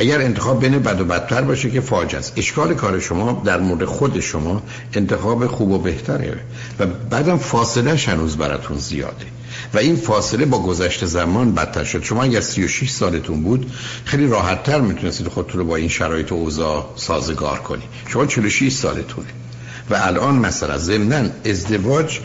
اگر 0.00 0.20
انتخاب 0.20 0.60
بین 0.60 0.78
بد 0.78 1.00
و 1.00 1.04
بدتر 1.04 1.42
باشه 1.42 1.70
که 1.70 1.80
فاجعه 1.80 2.18
است. 2.18 2.32
اشکال 2.36 2.74
کار 2.74 3.00
شما 3.00 3.42
در 3.44 3.60
مورد 3.60 3.84
خود 3.84 4.20
شما 4.20 4.62
انتخاب 4.94 5.46
خوب 5.46 5.70
و 5.70 5.78
بهتره 5.78 6.40
و 6.78 6.86
بعدم 6.86 7.38
فاصله 7.38 7.96
هنوز 7.96 8.36
براتون 8.36 8.78
زیاده. 8.78 9.26
و 9.74 9.78
این 9.78 9.96
فاصله 9.96 10.44
با 10.44 10.62
گذشت 10.62 11.06
زمان 11.06 11.52
بدتر 11.52 11.84
شد. 11.84 12.02
شما 12.02 12.22
اگر 12.22 12.40
36 12.40 12.90
سالتون 12.90 13.42
بود 13.42 13.72
خیلی 14.04 14.26
راحت 14.26 14.62
تر 14.62 14.80
می‌تونستید 14.80 15.28
خودتون 15.28 15.60
رو 15.60 15.66
با 15.66 15.76
این 15.76 15.88
شرایط 15.88 16.32
و 16.32 16.34
اوضاع 16.34 16.92
سازگار 16.96 17.58
کنید. 17.58 17.88
شما 18.08 18.26
46 18.26 18.72
سالتونه. 18.72 19.28
و 19.90 19.94
الان 19.94 20.34
مثلا 20.34 20.78
ضمنا 20.78 21.28
ازدواج 21.44 22.20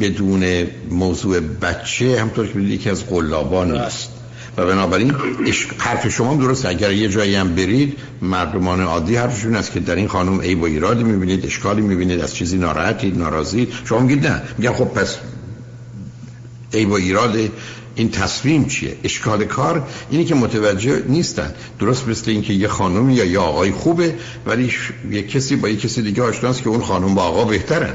بدون 0.00 0.66
موضوع 0.90 1.40
بچه 1.40 2.20
همطور 2.20 2.46
که 2.46 2.58
یکی 2.58 2.90
از 2.90 3.06
قلابان 3.06 3.76
است 3.76 4.17
و 4.58 4.66
بنابراین 4.66 5.14
حرف 5.78 6.08
شما 6.08 6.34
درست 6.34 6.66
اگر 6.66 6.92
یه 6.92 7.08
جایی 7.08 7.34
هم 7.34 7.54
برید 7.54 7.98
مردمان 8.22 8.80
عادی 8.80 9.16
حرفشون 9.16 9.56
است 9.56 9.72
که 9.72 9.80
در 9.80 9.94
این 9.94 10.08
خانم 10.08 10.40
عیب 10.40 10.60
و 10.60 10.64
ایرادی 10.64 11.04
می‌بینید 11.04 11.46
اشکالی 11.46 11.82
می‌بینید 11.82 12.20
از 12.20 12.34
چیزی 12.34 12.58
ناراحتید 12.58 13.18
ناراضی 13.18 13.68
شما 13.84 13.98
میگید 13.98 14.26
نه. 14.26 14.42
میگن 14.58 14.72
خب 14.72 14.84
پس 14.84 15.16
عیب 16.74 16.90
و 16.90 16.92
ایراد 16.92 17.38
این 17.94 18.10
تصمیم 18.10 18.64
چیه؟ 18.64 18.96
اشکال 19.04 19.44
کار 19.44 19.86
اینی 20.10 20.24
که 20.24 20.34
متوجه 20.34 21.02
نیستن. 21.08 21.54
درست 21.80 22.08
مثل 22.08 22.30
اینکه 22.30 22.52
یه 22.52 22.68
خانم 22.68 23.10
یا 23.10 23.24
یه 23.24 23.38
آقای 23.38 23.70
خوبه 23.70 24.14
ولی 24.46 24.72
یه 25.10 25.22
کسی 25.22 25.56
با 25.56 25.68
یه 25.68 25.76
کسی 25.76 26.02
دیگه 26.02 26.22
آشناست 26.22 26.62
که 26.62 26.68
اون 26.68 26.80
خانم 26.80 27.14
با 27.14 27.22
آقا 27.22 27.44
بهترن. 27.44 27.94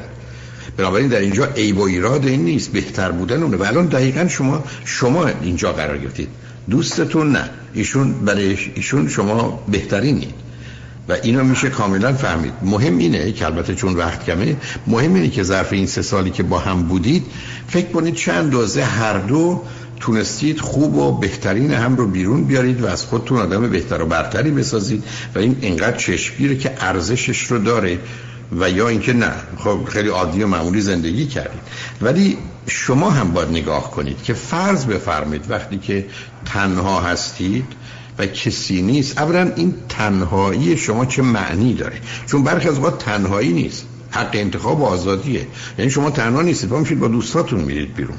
بنابراین 0.78 1.08
در 1.08 1.20
اینجا 1.20 1.46
عیب 1.46 1.78
و 1.78 1.82
ایراد 1.82 2.26
این 2.26 2.46
نیست. 2.46 2.72
بهتر 2.72 3.12
بودن 3.12 3.44
اونه. 3.44 3.58
و 3.58 3.64
الان 3.64 3.86
دقیقا 3.86 4.28
شما 4.28 4.64
شما 4.86 5.28
اینجا 5.28 5.74
قرار 5.74 5.98
گرفتید. 5.98 6.30
دوستتون 6.70 7.32
نه. 7.32 7.50
ایشون 7.74 8.14
برای 8.14 8.58
ایشون 8.76 9.08
شما 9.08 9.64
بهترینید 9.68 10.34
و 11.10 11.18
اینو 11.24 11.44
میشه 11.44 11.70
کاملا 11.70 12.14
فهمید. 12.14 12.54
مهم 12.62 12.98
اینه 12.98 13.32
که 13.32 13.46
البته 13.46 13.76
چون 13.76 13.94
وقت 13.94 14.26
کمه 14.26 14.58
مهم 14.88 15.14
اینه 15.14 15.30
که 15.30 15.44
ظرف 15.44 15.74
این 15.74 15.86
سه 15.86 16.02
سالی 16.02 16.30
که 16.30 16.44
با 16.44 16.60
هم 16.60 16.84
بودید 16.84 17.26
فکر 17.68 17.88
کنید 17.88 18.16
چند 18.16 18.52
دوزه 18.52 18.84
هر 18.84 19.18
دو 19.18 19.62
تونستید 20.00 20.60
خوب 20.60 20.96
و 20.96 21.18
بهترین 21.18 21.72
هم 21.72 21.96
رو 21.96 22.08
بیرون 22.08 22.44
بیارید 22.44 22.82
و 22.82 22.86
از 22.86 23.06
خودتون 23.06 23.38
آدم 23.38 23.70
بهتر 23.70 24.02
و 24.02 24.06
برتری 24.06 24.52
بسازید 24.52 25.04
و 25.36 25.40
این 25.40 25.58
انقدر 25.62 25.98
چشمگیره 25.98 26.58
که 26.58 26.72
ارزشش 26.80 27.44
رو 27.44 27.60
داره 27.60 28.00
و 28.60 28.70
یا 28.70 28.88
اینکه 28.88 29.14
نه. 29.14 29.32
خب 29.58 29.80
خیلی 29.90 30.10
عادی 30.10 30.44
و 30.44 30.48
معمولی 30.48 30.82
زندگی 30.82 31.26
کردید. 31.26 31.62
ولی 32.04 32.38
شما 32.68 33.10
هم 33.10 33.32
باید 33.32 33.50
نگاه 33.50 33.92
کنید 33.92 34.24
که 34.24 34.34
فرض 34.34 34.86
بفرمید 34.86 35.52
وقتی 35.52 35.78
که 35.78 36.06
تنها 36.46 37.02
هستید 37.02 37.66
و 38.20 38.26
کسی 38.26 38.82
نیست 38.82 39.18
اولا 39.18 39.52
این 39.56 39.76
تنهایی 39.90 40.78
شما 40.78 41.06
چه 41.06 41.22
معنی 41.22 41.74
داره؟ 41.74 42.02
چون 42.26 42.44
برخی 42.44 42.70
از 42.70 42.80
وقت 42.80 42.98
تنهایی 42.98 43.54
نیست 43.54 43.86
حق 44.12 44.30
انتخاب 44.34 44.82
و 44.82 44.86
آزادیه. 44.86 45.48
یعنی 45.78 45.92
شما 45.92 46.10
تنها 46.10 46.42
نیستید 46.42 46.70
پا 46.70 46.80
میشید 46.80 47.00
با 47.00 47.08
دوستاتون 47.08 47.60
میرید 47.60 47.94
بیرون. 47.94 48.18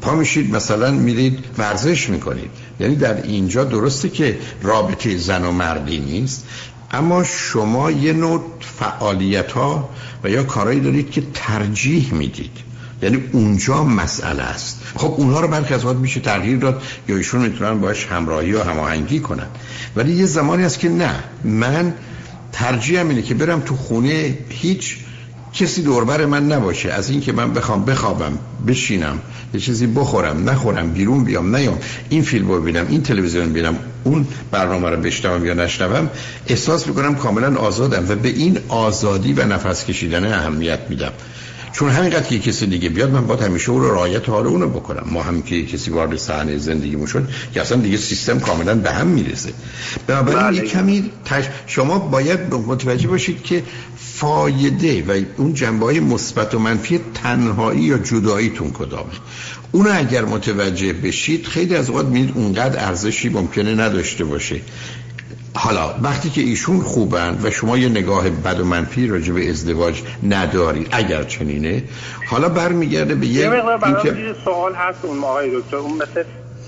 پا 0.00 0.14
میشید 0.14 0.54
مثلا 0.54 0.90
میرید 0.90 1.44
ورزش 1.58 2.08
می‌کنید. 2.08 2.50
یعنی 2.80 2.96
در 2.96 3.22
اینجا 3.22 3.64
درسته 3.64 4.08
که 4.08 4.38
رابطه 4.62 5.16
زن 5.16 5.44
و 5.44 5.52
مردی 5.52 5.98
نیست 5.98 6.46
اما 6.90 7.24
شما 7.24 7.90
یه 7.90 8.12
نوع 8.12 8.44
فعالیت 8.60 9.52
ها 9.52 9.88
و 10.24 10.30
یا 10.30 10.42
کارهایی 10.42 10.80
دارید 10.80 11.10
که 11.10 11.22
ترجیح 11.34 12.14
می‌دید. 12.14 12.69
یعنی 13.02 13.24
اونجا 13.32 13.84
مسئله 13.84 14.42
است. 14.42 14.80
خب 14.96 15.14
اونها 15.16 15.40
رو 15.40 15.48
برخی 15.48 15.74
از 15.74 15.84
میشه 15.86 16.20
تغییر 16.20 16.56
داد 16.56 16.82
یا 17.08 17.16
ایشون 17.16 17.40
می‌تونن 17.40 17.80
باش 17.80 18.06
همراهی 18.06 18.52
و 18.52 18.62
هماهنگی 18.62 19.20
کنن. 19.20 19.46
ولی 19.96 20.12
یه 20.12 20.26
زمانی 20.26 20.62
هست 20.62 20.78
که 20.78 20.88
نه. 20.88 21.14
من 21.44 21.94
ترجیحم 22.52 23.08
اینه 23.08 23.22
که 23.22 23.34
برم 23.34 23.60
تو 23.60 23.76
خونه 23.76 24.38
هیچ 24.48 24.96
کسی 25.52 25.82
دوربر 25.82 26.26
من 26.26 26.52
نباشه. 26.52 26.92
از 26.92 27.10
اینکه 27.10 27.32
من 27.32 27.52
بخوام 27.52 27.84
بخوابم 27.84 28.38
بشینم 28.66 29.18
یه 29.54 29.60
چیزی 29.60 29.86
بخورم 29.86 30.50
نخورم 30.50 30.92
بیرون 30.92 31.24
بیام 31.24 31.56
نیام 31.56 31.78
این 32.08 32.22
فیلم 32.22 32.48
رو 32.48 32.60
ببینم 32.60 32.86
این 32.88 33.02
تلویزیون 33.02 33.50
ببینم 33.50 33.76
اون 34.04 34.26
برنامه 34.50 34.88
رو 34.88 34.96
بشنوم 34.96 35.46
یا 35.46 35.54
نشنوم 35.54 36.10
احساس 36.46 36.86
می‌کنم 36.86 37.14
کاملا 37.14 37.56
آزادم 37.56 38.06
و 38.08 38.14
به 38.14 38.28
این 38.28 38.58
آزادی 38.68 39.32
و 39.32 39.46
نفس 39.46 39.84
کشیدن 39.84 40.32
اهمیت 40.32 40.80
میدم. 40.88 41.12
چون 41.72 41.90
همینقدر 41.90 42.26
که 42.26 42.38
کسی 42.38 42.66
دیگه 42.66 42.88
بیاد 42.88 43.10
من 43.10 43.26
باید 43.26 43.40
همیشه 43.40 43.70
او 43.70 43.78
رو 43.78 43.94
رعایت 43.94 44.28
حال 44.28 44.46
اونو 44.46 44.68
بکنم. 44.68 45.06
ما 45.10 45.22
هم 45.22 45.42
که 45.42 45.66
کسی 45.66 45.90
وارد 45.90 46.16
صحنه 46.16 46.58
زندگیمون 46.58 47.06
شد 47.06 47.28
که 47.54 47.60
اصلا 47.60 47.78
دیگه 47.78 47.96
سیستم 47.96 48.38
کاملا 48.38 48.74
به 48.74 48.90
هم 48.90 49.06
می‌رسه. 49.06 49.52
بنابراین 50.06 50.40
بله. 50.40 50.56
یه 50.56 50.62
کمی 50.62 51.10
تش... 51.24 51.44
شما 51.66 51.98
باید 51.98 52.54
متوجه 52.54 53.08
باشید 53.08 53.42
که 53.42 53.62
فایده 53.96 55.02
و 55.02 55.24
اون 55.36 55.54
جنبه 55.54 55.86
های 55.86 56.00
مثبت 56.00 56.54
و 56.54 56.58
منفی 56.58 57.00
تنهایی 57.14 57.80
یا 57.80 57.98
جداییتون 57.98 58.70
کدامه. 58.70 59.12
اونو 59.72 59.90
اگر 59.94 60.24
متوجه 60.24 60.92
بشید 60.92 61.46
خیلی 61.46 61.74
از 61.74 61.90
اوقات 61.90 62.06
می‌دید 62.06 62.36
اونقدر 62.36 62.84
ارزشی 62.84 63.28
ممکنه 63.28 63.74
نداشته 63.74 64.24
باشه. 64.24 64.60
حالا 65.54 65.94
وقتی 66.02 66.30
که 66.30 66.40
ایشون 66.40 66.80
خوبن 66.80 67.38
و 67.42 67.50
شما 67.50 67.78
یه 67.78 67.88
نگاه 67.88 68.30
بد 68.30 68.60
و 68.60 68.64
منفی 68.64 69.06
راجع 69.06 69.32
به 69.32 69.50
ازدواج 69.50 70.02
ندارید 70.28 70.88
اگر 70.90 71.22
چنینه 71.22 71.84
حالا 72.30 72.48
برمیگرده 72.48 73.14
به 73.14 73.26
یه 73.26 73.52
اینکه- 73.52 74.34
سوال 74.44 74.74
هست 74.74 74.98
اون 75.02 75.18
آقای 75.24 75.50
دکتر. 75.60 75.76
اون 75.76 75.92
مثل 75.92 76.24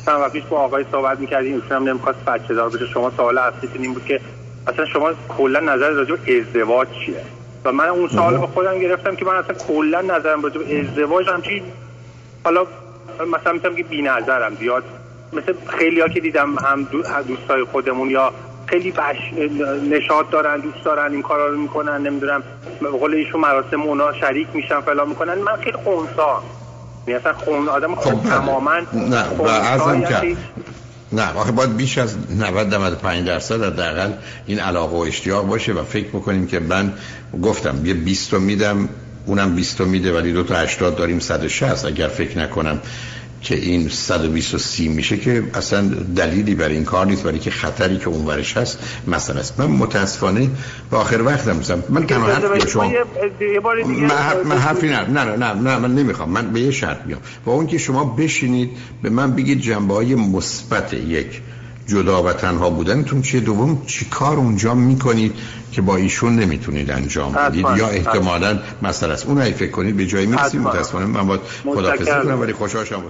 چند 0.07 0.21
وقت 0.21 0.33
پیش 0.33 0.43
با 0.51 0.59
آقای 0.59 0.85
صحبت 0.93 1.21
می‌کردیم 1.21 1.55
ایشون 1.55 1.73
هم 1.77 1.89
نمی‌خواست 1.89 2.19
بچه 2.25 2.55
دار 2.55 2.69
بشه. 2.71 2.87
شما 2.95 3.13
سوال 3.17 3.39
اصلیتون 3.39 3.83
این 3.83 3.95
بود 3.95 4.05
که 4.05 4.21
اصلا 4.67 4.87
شما 4.87 5.11
کلا 5.29 5.61
نظر 5.61 5.91
راجع 5.91 6.15
به 6.27 6.41
ازدواج 6.41 6.89
چیه؟ 7.07 7.25
و 7.65 7.73
من 7.73 7.89
اون 7.89 8.09
سوال 8.09 8.39
به 8.39 8.47
خودم 8.47 8.79
گرفتم 8.79 9.17
که 9.17 9.25
من 9.25 9.35
اصلا 9.35 9.55
کلا 9.69 10.01
نظرم 10.01 10.43
راجع 10.43 10.59
به 10.59 10.81
ازدواج 10.81 11.27
همچین 11.29 11.63
حالا 12.45 12.67
مثلا 13.33 13.53
می‌تونم 13.53 13.77
که 13.77 13.83
بی‌نظرم 13.83 14.55
زیاد 14.61 14.85
مثل 15.33 15.55
خیلی 15.79 16.01
ها 16.01 16.09
که 16.09 16.21
دیدم 16.21 16.55
هم 16.59 16.89
دوستای 17.29 17.65
خودمون 17.65 18.11
یا 18.11 18.33
خیلی 18.73 18.91
بش 18.91 19.17
نشاط 19.91 20.31
دارن 20.31 20.61
دوست 20.61 20.85
دارن 20.85 21.13
این 21.13 21.23
کارا 21.23 21.47
رو 21.47 21.59
می‌کنن 21.59 22.03
نمی‌دونم 22.03 22.43
به 22.81 22.89
قول 22.89 23.15
ایشون 23.15 23.41
مراسم 23.41 23.83
اونا 23.83 24.13
شریک 24.21 24.49
میشن 24.55 24.81
فلان 24.81 25.09
می‌کنن 25.09 25.35
من 25.35 25.57
خیلی 25.57 25.77
خونسا 25.85 26.43
یعنی 27.07 27.21
اصلا 27.21 27.33
خون 27.33 27.69
آدم 27.69 27.95
خب 27.95 28.01
خب 28.01 28.23
بله. 28.23 28.31
تماما 28.31 28.73
نه 28.93 29.25
و 29.39 29.43
ازم. 29.43 30.01
که 30.01 30.37
نه 31.13 31.33
آخه 31.35 31.53
باید 31.53 31.77
بیش 31.77 31.99
از 31.99 32.17
90 32.41 32.75
95 32.75 33.27
درصد 33.27 33.63
حداقل 33.63 34.13
این 34.47 34.61
علاقه 34.61 34.97
و 34.97 35.01
اشتیاق 35.01 35.47
باشه 35.47 35.73
و 35.73 35.83
فکر 35.83 36.09
می‌کنیم 36.13 36.47
که 36.47 36.61
من 36.61 36.93
گفتم 37.43 37.87
یه 37.87 37.95
20 37.95 38.33
رو 38.33 38.41
میدم 38.41 38.89
اونم 39.27 39.55
20 39.55 39.81
رو 39.81 39.87
میده 39.87 40.17
ولی 40.17 40.33
دو 40.33 40.43
تا 40.43 40.55
80 40.55 40.97
داریم 40.97 41.19
160 41.19 41.85
اگر 41.85 42.09
فکر 42.09 42.39
نکنم 42.39 42.81
که 43.43 43.55
این 43.55 43.89
120 43.89 44.55
و 44.55 44.59
30 44.59 44.89
میشه 44.89 45.17
که 45.17 45.45
اصلا 45.55 45.89
دلیلی 46.17 46.55
برای 46.55 46.75
این 46.75 46.85
کار 46.85 47.07
نیست 47.07 47.23
برای 47.23 47.39
که 47.39 47.51
خطری 47.51 47.99
که 47.99 48.09
اون 48.09 48.27
ورش 48.27 48.57
هست 48.57 48.79
مثلا 49.07 49.41
است. 49.41 49.61
من 49.61 49.67
متاسفانه 49.67 50.49
به 50.91 50.97
آخر 50.97 51.23
وقتم 51.23 51.57
میزم 51.57 51.83
من 51.89 52.07
که 52.07 52.15
شما 52.69 52.85
ما 52.85 52.93
یه- 52.93 53.53
یه 53.53 53.61
بار 53.61 53.83
دیگه 53.83 54.01
من, 54.01 54.09
حرف- 54.11 54.47
من 54.47 54.59
حرفی 54.59 54.89
نه 54.89 55.01
نه 55.09 55.25
نه 55.25 55.53
نه 55.53 55.79
من 55.79 55.95
نمی‌خوام. 55.95 56.31
من 56.31 56.53
به 56.53 56.61
یه 56.61 56.71
شرط 56.71 57.07
میام 57.07 57.21
با 57.45 57.53
اون 57.53 57.67
که 57.67 57.79
شما 57.79 58.05
بشینید 58.05 58.71
به 59.03 59.11
من 59.11 59.33
بگید 59.33 59.61
جنبه 59.61 59.95
های 59.95 60.15
مثبت 60.15 60.95
یک 60.95 61.41
جدا 61.87 62.23
و 62.23 62.33
تنها 62.33 62.71
بودنتون 62.71 63.23
چیه 63.23 63.41
دوم 63.41 63.83
چی 63.87 64.05
کار 64.05 64.37
اونجا 64.37 64.75
می‌کنید 64.75 65.35
که 65.73 65.83
با 65.83 65.97
ایشون 65.97 66.37
نمی‌تونید 66.37 66.91
انجام 66.91 67.33
بدید. 67.33 67.67
یا 67.77 67.89
احتمالا 67.89 68.59
مسئله 68.83 69.13
است 69.13 69.27
اون 69.27 69.51
فکر 69.51 69.71
کنید 69.71 69.97
به 69.97 70.07
جایی 70.07 70.27
می‌رسید. 70.27 70.61
متاسفانه 70.61 71.07
من 71.07 71.27
باید 71.27 71.41
متشکرم. 71.65 72.25
کنم 72.25 72.41
ولی 72.41 72.53
خوشحال 72.53 72.85
شدم 72.85 73.03